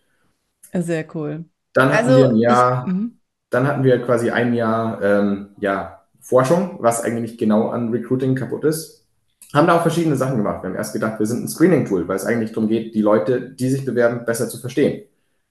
Sehr 0.72 1.06
cool. 1.14 1.44
Dann 1.72 1.92
hatten 1.92 2.08
also, 2.08 2.18
wir 2.18 2.28
ein 2.30 2.36
Jahr, 2.36 2.86
ich, 2.86 2.92
mhm. 2.92 3.18
dann 3.50 3.66
hatten 3.66 3.84
wir 3.84 4.02
quasi 4.02 4.30
ein 4.30 4.54
Jahr 4.54 5.02
ähm, 5.02 5.48
ja, 5.60 6.02
Forschung, 6.20 6.78
was 6.80 7.02
eigentlich 7.02 7.38
genau 7.38 7.68
an 7.68 7.90
Recruiting 7.90 8.34
kaputt 8.34 8.64
ist. 8.64 9.06
Haben 9.54 9.66
da 9.68 9.76
auch 9.76 9.82
verschiedene 9.82 10.16
Sachen 10.16 10.38
gemacht. 10.38 10.62
Wir 10.62 10.70
haben 10.70 10.76
erst 10.76 10.92
gedacht, 10.92 11.18
wir 11.18 11.26
sind 11.26 11.44
ein 11.44 11.48
Screening-Tool, 11.48 12.08
weil 12.08 12.16
es 12.16 12.24
eigentlich 12.24 12.52
darum 12.52 12.68
geht, 12.68 12.94
die 12.94 13.02
Leute, 13.02 13.50
die 13.50 13.68
sich 13.68 13.84
bewerben, 13.84 14.24
besser 14.24 14.48
zu 14.48 14.58
verstehen. 14.58 15.04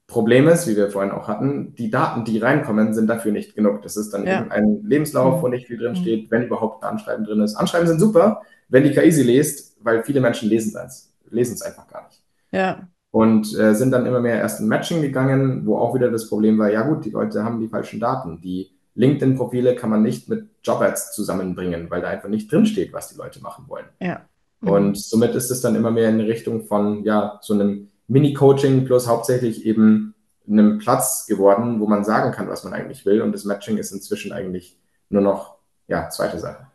Problem 0.08 0.48
ist, 0.48 0.68
wie 0.68 0.76
wir 0.76 0.92
vorhin 0.92 1.12
auch 1.12 1.28
hatten, 1.28 1.74
die 1.76 1.90
Daten, 1.90 2.26
die 2.26 2.38
reinkommen, 2.38 2.94
sind 2.94 3.08
dafür 3.08 3.32
nicht 3.32 3.56
genug. 3.56 3.82
Das 3.82 3.98
ist 3.98 4.12
dann 4.12 4.28
ja. 4.28 4.42
eben 4.42 4.52
ein 4.52 4.84
Lebenslauf, 4.84 5.42
wo 5.42 5.48
nicht 5.48 5.68
viel 5.68 5.78
drin 5.78 5.94
mhm. 5.94 5.98
steht, 5.98 6.30
wenn 6.30 6.44
überhaupt 6.44 6.84
ein 6.84 6.92
Anschreiben 6.92 7.26
drin 7.26 7.42
ist. 7.42 7.56
Anschreiben 7.56 7.88
sind 7.88 8.00
super, 8.00 8.42
wenn 8.68 8.84
die 8.84 8.92
KI 8.92 9.12
sie 9.12 9.24
liest, 9.24 9.78
weil 9.82 10.04
viele 10.04 10.22
Menschen 10.22 10.50
lesen 10.50 10.78
es, 10.86 11.12
lesen 11.30 11.54
es 11.54 11.62
einfach 11.62 11.88
gar 11.88 12.06
nicht. 12.08 12.22
Ja. 12.52 12.88
Und 13.16 13.58
äh, 13.58 13.74
sind 13.76 13.92
dann 13.92 14.06
immer 14.06 14.20
mehr 14.20 14.36
erst 14.36 14.60
in 14.60 14.68
Matching 14.68 15.02
gegangen, 15.02 15.66
wo 15.66 15.78
auch 15.78 15.96
wieder 15.96 16.12
das 16.12 16.28
Problem 16.28 16.60
war, 16.60 16.70
ja 16.70 16.82
gut, 16.82 17.06
die 17.06 17.12
Leute 17.12 17.46
haben 17.46 17.62
die 17.62 17.70
falschen 17.70 18.02
Daten. 18.02 18.42
Die 18.42 18.72
LinkedIn-Profile 18.96 19.74
kann 19.78 19.90
man 19.90 20.02
nicht 20.02 20.28
mit 20.28 20.50
Jobads 20.62 21.14
zusammenbringen, 21.14 21.90
weil 21.90 22.02
da 22.02 22.10
einfach 22.10 22.28
nicht 22.28 22.52
drinsteht, 22.52 22.92
was 22.92 23.08
die 23.08 23.18
Leute 23.18 23.42
machen 23.42 23.70
wollen. 23.70 23.86
Ja. 24.02 24.26
Mhm. 24.60 24.70
Und 24.70 24.98
somit 24.98 25.34
ist 25.34 25.50
es 25.50 25.62
dann 25.62 25.76
immer 25.76 25.92
mehr 25.92 26.10
in 26.10 26.20
Richtung 26.20 26.66
von, 26.66 27.06
ja, 27.06 27.40
so 27.42 27.54
einem 27.54 27.88
Mini-Coaching 28.10 28.84
plus 28.84 29.08
hauptsächlich 29.08 29.66
eben 29.66 30.14
einem 30.46 30.80
Platz 30.80 31.26
geworden, 31.26 31.80
wo 31.80 31.88
man 31.88 32.04
sagen 32.04 32.34
kann, 32.34 32.50
was 32.50 32.66
man 32.66 32.74
eigentlich 32.74 33.06
will. 33.06 33.22
Und 33.22 33.32
das 33.32 33.46
Matching 33.46 33.78
ist 33.78 33.94
inzwischen 33.94 34.34
eigentlich 34.34 34.78
nur 35.08 35.22
noch, 35.22 35.56
ja, 35.88 36.10
zweite 36.10 36.38
Sache. 36.38 36.68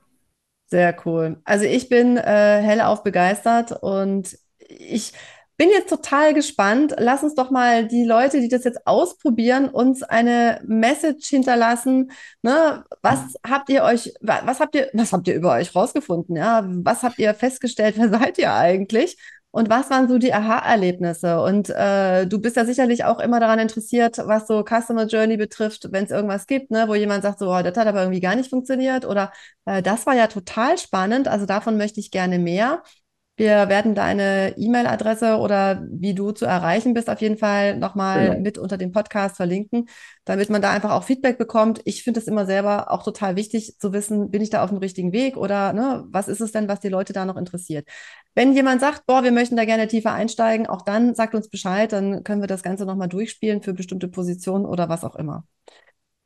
Sehr 0.68 0.96
cool. 1.04 1.36
Also 1.44 1.66
ich 1.66 1.90
bin 1.90 2.16
äh, 2.16 2.62
hellauf 2.62 3.02
begeistert 3.02 3.72
und 3.82 4.38
ich 4.58 5.12
bin 5.60 5.68
jetzt 5.68 5.90
total 5.90 6.32
gespannt. 6.32 6.94
Lass 6.96 7.22
uns 7.22 7.34
doch 7.34 7.50
mal 7.50 7.86
die 7.86 8.04
Leute, 8.04 8.40
die 8.40 8.48
das 8.48 8.64
jetzt 8.64 8.86
ausprobieren, 8.86 9.68
uns 9.68 10.02
eine 10.02 10.62
Message 10.66 11.28
hinterlassen. 11.28 12.12
Ne? 12.40 12.82
Was 13.02 13.34
habt 13.46 13.68
ihr 13.68 13.84
euch, 13.84 14.14
was 14.22 14.58
habt 14.58 14.74
ihr, 14.74 14.88
was 14.94 15.12
habt 15.12 15.28
ihr 15.28 15.34
über 15.34 15.52
euch 15.52 15.74
rausgefunden? 15.76 16.34
Ja, 16.34 16.64
was 16.66 17.02
habt 17.02 17.18
ihr 17.18 17.34
festgestellt? 17.34 17.96
Wer 17.98 18.08
seid 18.08 18.38
ihr 18.38 18.54
eigentlich? 18.54 19.18
Und 19.50 19.68
was 19.68 19.90
waren 19.90 20.08
so 20.08 20.16
die 20.16 20.32
Aha-Erlebnisse? 20.32 21.42
Und 21.42 21.68
äh, 21.68 22.24
du 22.26 22.40
bist 22.40 22.56
ja 22.56 22.64
sicherlich 22.64 23.04
auch 23.04 23.18
immer 23.18 23.38
daran 23.38 23.58
interessiert, 23.58 24.16
was 24.24 24.46
so 24.46 24.64
Customer 24.64 25.06
Journey 25.06 25.36
betrifft, 25.36 25.88
wenn 25.90 26.04
es 26.04 26.10
irgendwas 26.10 26.46
gibt, 26.46 26.70
ne, 26.70 26.88
wo 26.88 26.94
jemand 26.94 27.24
sagt, 27.24 27.40
so, 27.40 27.50
oh, 27.52 27.62
das 27.62 27.76
hat 27.76 27.86
aber 27.86 28.00
irgendwie 28.02 28.20
gar 28.20 28.36
nicht 28.36 28.48
funktioniert 28.48 29.04
oder 29.04 29.32
äh, 29.66 29.82
das 29.82 30.06
war 30.06 30.14
ja 30.14 30.28
total 30.28 30.78
spannend. 30.78 31.28
Also 31.28 31.44
davon 31.46 31.76
möchte 31.76 32.00
ich 32.00 32.10
gerne 32.12 32.38
mehr. 32.38 32.82
Wir 33.40 33.70
werden 33.70 33.94
deine 33.94 34.52
E-Mail-Adresse 34.58 35.38
oder 35.38 35.82
wie 35.90 36.12
du 36.12 36.30
zu 36.30 36.44
erreichen 36.44 36.92
bist, 36.92 37.08
auf 37.08 37.22
jeden 37.22 37.38
Fall 37.38 37.78
nochmal 37.78 38.32
genau. 38.32 38.40
mit 38.40 38.58
unter 38.58 38.76
dem 38.76 38.92
Podcast 38.92 39.36
verlinken, 39.36 39.88
damit 40.26 40.50
man 40.50 40.60
da 40.60 40.70
einfach 40.72 40.90
auch 40.90 41.04
Feedback 41.04 41.38
bekommt. 41.38 41.80
Ich 41.86 42.02
finde 42.02 42.20
es 42.20 42.26
immer 42.26 42.44
selber 42.44 42.90
auch 42.90 43.02
total 43.02 43.36
wichtig 43.36 43.78
zu 43.78 43.94
wissen, 43.94 44.30
bin 44.30 44.42
ich 44.42 44.50
da 44.50 44.62
auf 44.62 44.68
dem 44.68 44.76
richtigen 44.76 45.14
Weg 45.14 45.38
oder 45.38 45.72
ne, 45.72 46.04
was 46.10 46.28
ist 46.28 46.42
es 46.42 46.52
denn, 46.52 46.68
was 46.68 46.80
die 46.80 46.90
Leute 46.90 47.14
da 47.14 47.24
noch 47.24 47.38
interessiert. 47.38 47.88
Wenn 48.34 48.52
jemand 48.52 48.82
sagt, 48.82 49.06
boah, 49.06 49.24
wir 49.24 49.32
möchten 49.32 49.56
da 49.56 49.64
gerne 49.64 49.88
tiefer 49.88 50.12
einsteigen, 50.12 50.66
auch 50.66 50.82
dann 50.82 51.14
sagt 51.14 51.34
uns 51.34 51.48
Bescheid, 51.48 51.92
dann 51.92 52.22
können 52.24 52.42
wir 52.42 52.46
das 52.46 52.62
Ganze 52.62 52.84
nochmal 52.84 53.08
durchspielen 53.08 53.62
für 53.62 53.72
bestimmte 53.72 54.08
Positionen 54.08 54.66
oder 54.66 54.90
was 54.90 55.02
auch 55.02 55.16
immer. 55.16 55.44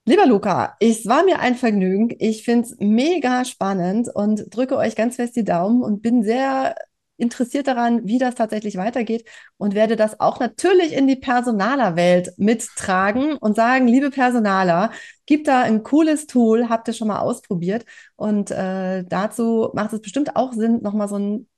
Lieber 0.04 0.26
Luca, 0.26 0.76
es 0.80 1.06
war 1.06 1.22
mir 1.22 1.38
ein 1.38 1.54
Vergnügen. 1.54 2.08
Ich 2.18 2.42
finde 2.42 2.66
es 2.66 2.76
mega 2.80 3.44
spannend 3.44 4.08
und 4.12 4.52
drücke 4.52 4.76
euch 4.76 4.96
ganz 4.96 5.14
fest 5.14 5.36
die 5.36 5.44
Daumen 5.44 5.80
und 5.84 6.02
bin 6.02 6.24
sehr 6.24 6.74
interessiert 7.16 7.66
daran, 7.66 8.06
wie 8.06 8.18
das 8.18 8.34
tatsächlich 8.34 8.76
weitergeht 8.76 9.28
und 9.56 9.74
werde 9.74 9.96
das 9.96 10.20
auch 10.20 10.40
natürlich 10.40 10.92
in 10.92 11.06
die 11.06 11.16
Personalerwelt 11.16 12.32
mittragen 12.38 13.36
und 13.36 13.56
sagen, 13.56 13.86
liebe 13.86 14.10
Personaler, 14.10 14.90
gibt 15.26 15.48
da 15.48 15.62
ein 15.62 15.82
cooles 15.82 16.26
Tool, 16.26 16.68
habt 16.68 16.88
ihr 16.88 16.94
schon 16.94 17.08
mal 17.08 17.20
ausprobiert 17.20 17.84
und 18.16 18.50
äh, 18.50 19.04
dazu 19.04 19.70
macht 19.74 19.92
es 19.92 20.00
bestimmt 20.00 20.36
auch 20.36 20.52
Sinn, 20.52 20.80
nochmal 20.82 21.08
so 21.08 21.16
einen 21.16 21.48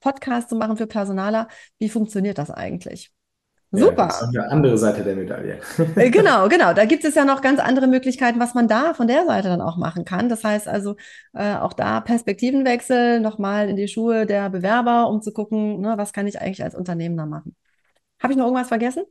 Podcast 0.00 0.48
zu 0.48 0.56
machen 0.56 0.76
für 0.76 0.86
Personaler. 0.86 1.48
Wie 1.78 1.88
funktioniert 1.88 2.38
das 2.38 2.50
eigentlich? 2.50 3.12
Super. 3.72 4.02
Ja, 4.02 4.06
das 4.06 4.22
ist 4.22 4.36
eine 4.36 4.48
andere 4.50 4.78
Seite 4.78 5.04
der 5.04 5.16
Medaille. 5.16 5.60
Äh, 5.96 6.10
genau, 6.10 6.48
genau. 6.48 6.72
Da 6.72 6.84
gibt 6.86 7.04
es 7.04 7.14
ja 7.14 7.24
noch 7.24 7.42
ganz 7.42 7.60
andere 7.60 7.86
Möglichkeiten, 7.86 8.40
was 8.40 8.54
man 8.54 8.68
da 8.68 8.94
von 8.94 9.06
der 9.06 9.26
Seite 9.26 9.48
dann 9.48 9.60
auch 9.60 9.76
machen 9.76 10.04
kann. 10.04 10.28
Das 10.28 10.44
heißt 10.44 10.66
also 10.68 10.96
äh, 11.34 11.54
auch 11.56 11.72
da 11.72 12.00
Perspektivenwechsel 12.00 13.20
nochmal 13.20 13.68
in 13.68 13.76
die 13.76 13.88
Schuhe 13.88 14.26
der 14.26 14.50
Bewerber, 14.50 15.08
um 15.08 15.22
zu 15.22 15.32
gucken, 15.32 15.80
ne, 15.80 15.94
was 15.98 16.12
kann 16.12 16.26
ich 16.26 16.40
eigentlich 16.40 16.62
als 16.62 16.74
Unternehmer 16.74 17.26
machen. 17.26 17.56
Habe 18.20 18.32
ich 18.34 18.38
noch 18.38 18.46
irgendwas 18.46 18.68
vergessen? 18.68 19.04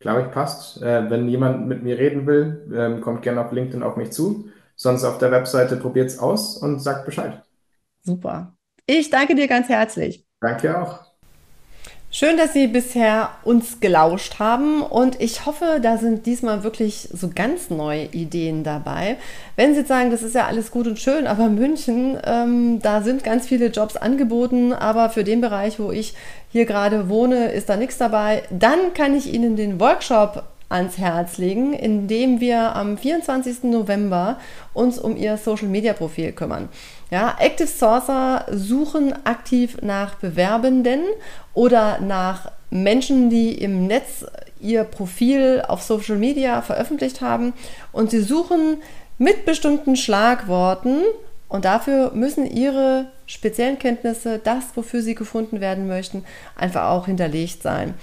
Glaube 0.00 0.22
ich, 0.22 0.30
passt. 0.30 0.82
Äh, 0.82 1.10
wenn 1.10 1.28
jemand 1.28 1.66
mit 1.66 1.82
mir 1.82 1.98
reden 1.98 2.26
will, 2.26 2.70
ähm, 2.74 3.00
kommt 3.00 3.22
gerne 3.22 3.40
auf 3.44 3.52
LinkedIn 3.52 3.82
auf 3.82 3.96
mich 3.96 4.12
zu. 4.12 4.48
Sonst 4.76 5.04
auf 5.04 5.18
der 5.18 5.30
Webseite 5.30 5.76
probiert 5.76 6.10
es 6.10 6.18
aus 6.18 6.56
und 6.58 6.80
sagt 6.80 7.06
Bescheid. 7.06 7.42
Super. 8.02 8.56
Ich 8.86 9.10
danke 9.10 9.34
dir 9.34 9.48
ganz 9.48 9.68
herzlich. 9.68 10.24
Danke 10.40 10.76
auch. 10.80 11.13
Schön, 12.16 12.36
dass 12.36 12.52
Sie 12.52 12.68
bisher 12.68 13.30
uns 13.42 13.80
gelauscht 13.80 14.38
haben 14.38 14.82
und 14.82 15.20
ich 15.20 15.46
hoffe, 15.46 15.80
da 15.82 15.98
sind 15.98 16.26
diesmal 16.26 16.62
wirklich 16.62 17.08
so 17.12 17.28
ganz 17.34 17.70
neue 17.70 18.04
Ideen 18.04 18.62
dabei. 18.62 19.16
Wenn 19.56 19.72
Sie 19.72 19.80
jetzt 19.80 19.88
sagen, 19.88 20.12
das 20.12 20.22
ist 20.22 20.36
ja 20.36 20.46
alles 20.46 20.70
gut 20.70 20.86
und 20.86 21.00
schön, 21.00 21.26
aber 21.26 21.48
München, 21.48 22.16
ähm, 22.24 22.78
da 22.80 23.02
sind 23.02 23.24
ganz 23.24 23.48
viele 23.48 23.66
Jobs 23.66 23.96
angeboten, 23.96 24.72
aber 24.72 25.10
für 25.10 25.24
den 25.24 25.40
Bereich, 25.40 25.80
wo 25.80 25.90
ich 25.90 26.14
hier 26.52 26.66
gerade 26.66 27.08
wohne, 27.08 27.48
ist 27.48 27.68
da 27.68 27.76
nichts 27.76 27.98
dabei, 27.98 28.44
dann 28.48 28.94
kann 28.94 29.16
ich 29.16 29.34
Ihnen 29.34 29.56
den 29.56 29.80
Workshop 29.80 30.44
ans 30.68 30.98
Herz 30.98 31.38
legen, 31.38 31.72
indem 31.72 32.40
wir 32.40 32.76
am 32.76 32.96
24. 32.96 33.64
November 33.64 34.38
uns 34.72 34.98
um 34.98 35.16
Ihr 35.16 35.36
Social 35.36 35.68
Media 35.68 35.92
Profil 35.92 36.32
kümmern. 36.32 36.68
Ja, 37.14 37.36
Active 37.38 37.68
Sourcer 37.68 38.44
suchen 38.50 39.14
aktiv 39.24 39.76
nach 39.82 40.16
Bewerbenden 40.16 41.02
oder 41.52 42.00
nach 42.00 42.50
Menschen, 42.70 43.30
die 43.30 43.52
im 43.52 43.86
Netz 43.86 44.26
ihr 44.60 44.82
Profil 44.82 45.62
auf 45.68 45.80
Social 45.80 46.16
Media 46.16 46.60
veröffentlicht 46.60 47.20
haben 47.20 47.52
und 47.92 48.10
sie 48.10 48.20
suchen 48.20 48.78
mit 49.16 49.46
bestimmten 49.46 49.94
Schlagworten 49.94 51.02
und 51.48 51.64
dafür 51.64 52.10
müssen 52.14 52.50
ihre 52.50 53.06
speziellen 53.26 53.78
Kenntnisse, 53.78 54.40
das, 54.42 54.64
wofür 54.74 55.00
sie 55.00 55.14
gefunden 55.14 55.60
werden 55.60 55.86
möchten, 55.86 56.24
einfach 56.56 56.90
auch 56.90 57.06
hinterlegt 57.06 57.62
sein. 57.62 57.94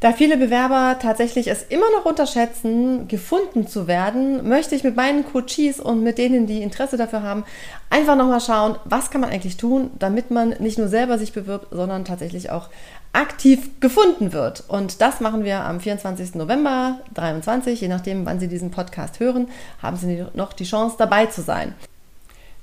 Da 0.00 0.12
viele 0.12 0.38
Bewerber 0.38 0.98
tatsächlich 0.98 1.48
es 1.48 1.62
immer 1.62 1.84
noch 1.94 2.06
unterschätzen, 2.06 3.06
gefunden 3.06 3.66
zu 3.66 3.86
werden, 3.86 4.48
möchte 4.48 4.74
ich 4.74 4.82
mit 4.82 4.96
meinen 4.96 5.26
Coaches 5.26 5.78
und 5.78 6.02
mit 6.02 6.16
denen, 6.16 6.46
die 6.46 6.62
Interesse 6.62 6.96
dafür 6.96 7.22
haben, 7.22 7.44
einfach 7.90 8.16
nochmal 8.16 8.40
schauen, 8.40 8.76
was 8.86 9.10
kann 9.10 9.20
man 9.20 9.28
eigentlich 9.28 9.58
tun, 9.58 9.90
damit 9.98 10.30
man 10.30 10.54
nicht 10.58 10.78
nur 10.78 10.88
selber 10.88 11.18
sich 11.18 11.34
bewirbt, 11.34 11.66
sondern 11.70 12.06
tatsächlich 12.06 12.50
auch 12.50 12.70
aktiv 13.12 13.78
gefunden 13.80 14.32
wird. 14.32 14.64
Und 14.68 15.02
das 15.02 15.20
machen 15.20 15.44
wir 15.44 15.64
am 15.66 15.80
24. 15.80 16.34
November 16.34 17.00
23, 17.12 17.78
je 17.78 17.88
nachdem, 17.88 18.24
wann 18.24 18.40
Sie 18.40 18.48
diesen 18.48 18.70
Podcast 18.70 19.20
hören, 19.20 19.48
haben 19.82 19.98
Sie 19.98 20.24
noch 20.32 20.54
die 20.54 20.64
Chance 20.64 20.96
dabei 20.98 21.26
zu 21.26 21.42
sein. 21.42 21.74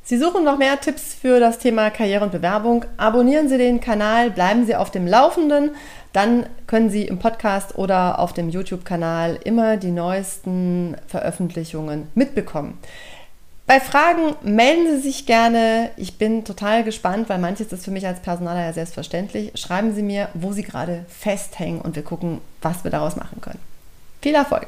Sie 0.10 0.18
suchen 0.18 0.46
noch 0.46 0.58
mehr 0.58 0.80
Tipps 0.80 1.16
für 1.16 1.42
das 1.42 1.60
Thema 1.60 1.90
Karriere 1.90 2.24
und 2.24 2.32
Bewerbung. 2.32 2.86
Abonnieren 2.96 3.50
Sie 3.50 3.58
den 3.58 3.82
Kanal, 3.82 4.32
bleiben 4.32 4.66
Sie 4.66 4.74
auf 4.74 4.90
dem 4.90 5.06
Laufenden. 5.06 5.72
Dann 6.14 6.46
können 6.66 6.90
Sie 6.90 7.04
im 7.04 7.20
Podcast 7.20 7.78
oder 7.78 8.18
auf 8.20 8.32
dem 8.32 8.48
YouTube-Kanal 8.48 9.38
immer 9.44 9.76
die 9.76 9.92
neuesten 9.92 10.96
Veröffentlichungen 11.08 12.08
mitbekommen. 12.16 12.78
Bei 13.66 13.82
Fragen 13.82 14.34
melden 14.44 14.96
Sie 14.96 15.10
sich 15.10 15.26
gerne. 15.26 15.90
Ich 15.98 16.18
bin 16.18 16.46
total 16.46 16.86
gespannt, 16.86 17.28
weil 17.28 17.40
manches 17.40 17.74
ist 17.74 17.84
für 17.84 17.92
mich 17.92 18.08
als 18.08 18.22
Personaler 18.22 18.64
ja 18.64 18.72
selbstverständlich. 18.72 19.60
Schreiben 19.60 19.94
Sie 19.94 20.04
mir, 20.04 20.30
wo 20.34 20.54
Sie 20.54 20.64
gerade 20.64 21.04
festhängen 21.10 21.82
und 21.82 21.98
wir 21.98 22.04
gucken, 22.04 22.40
was 22.62 22.86
wir 22.86 22.92
daraus 22.92 23.18
machen 23.18 23.42
können. 23.42 23.60
Viel 24.22 24.36
Erfolg! 24.36 24.68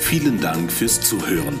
Vielen 0.00 0.40
Dank 0.40 0.72
fürs 0.72 1.00
Zuhören. 1.00 1.60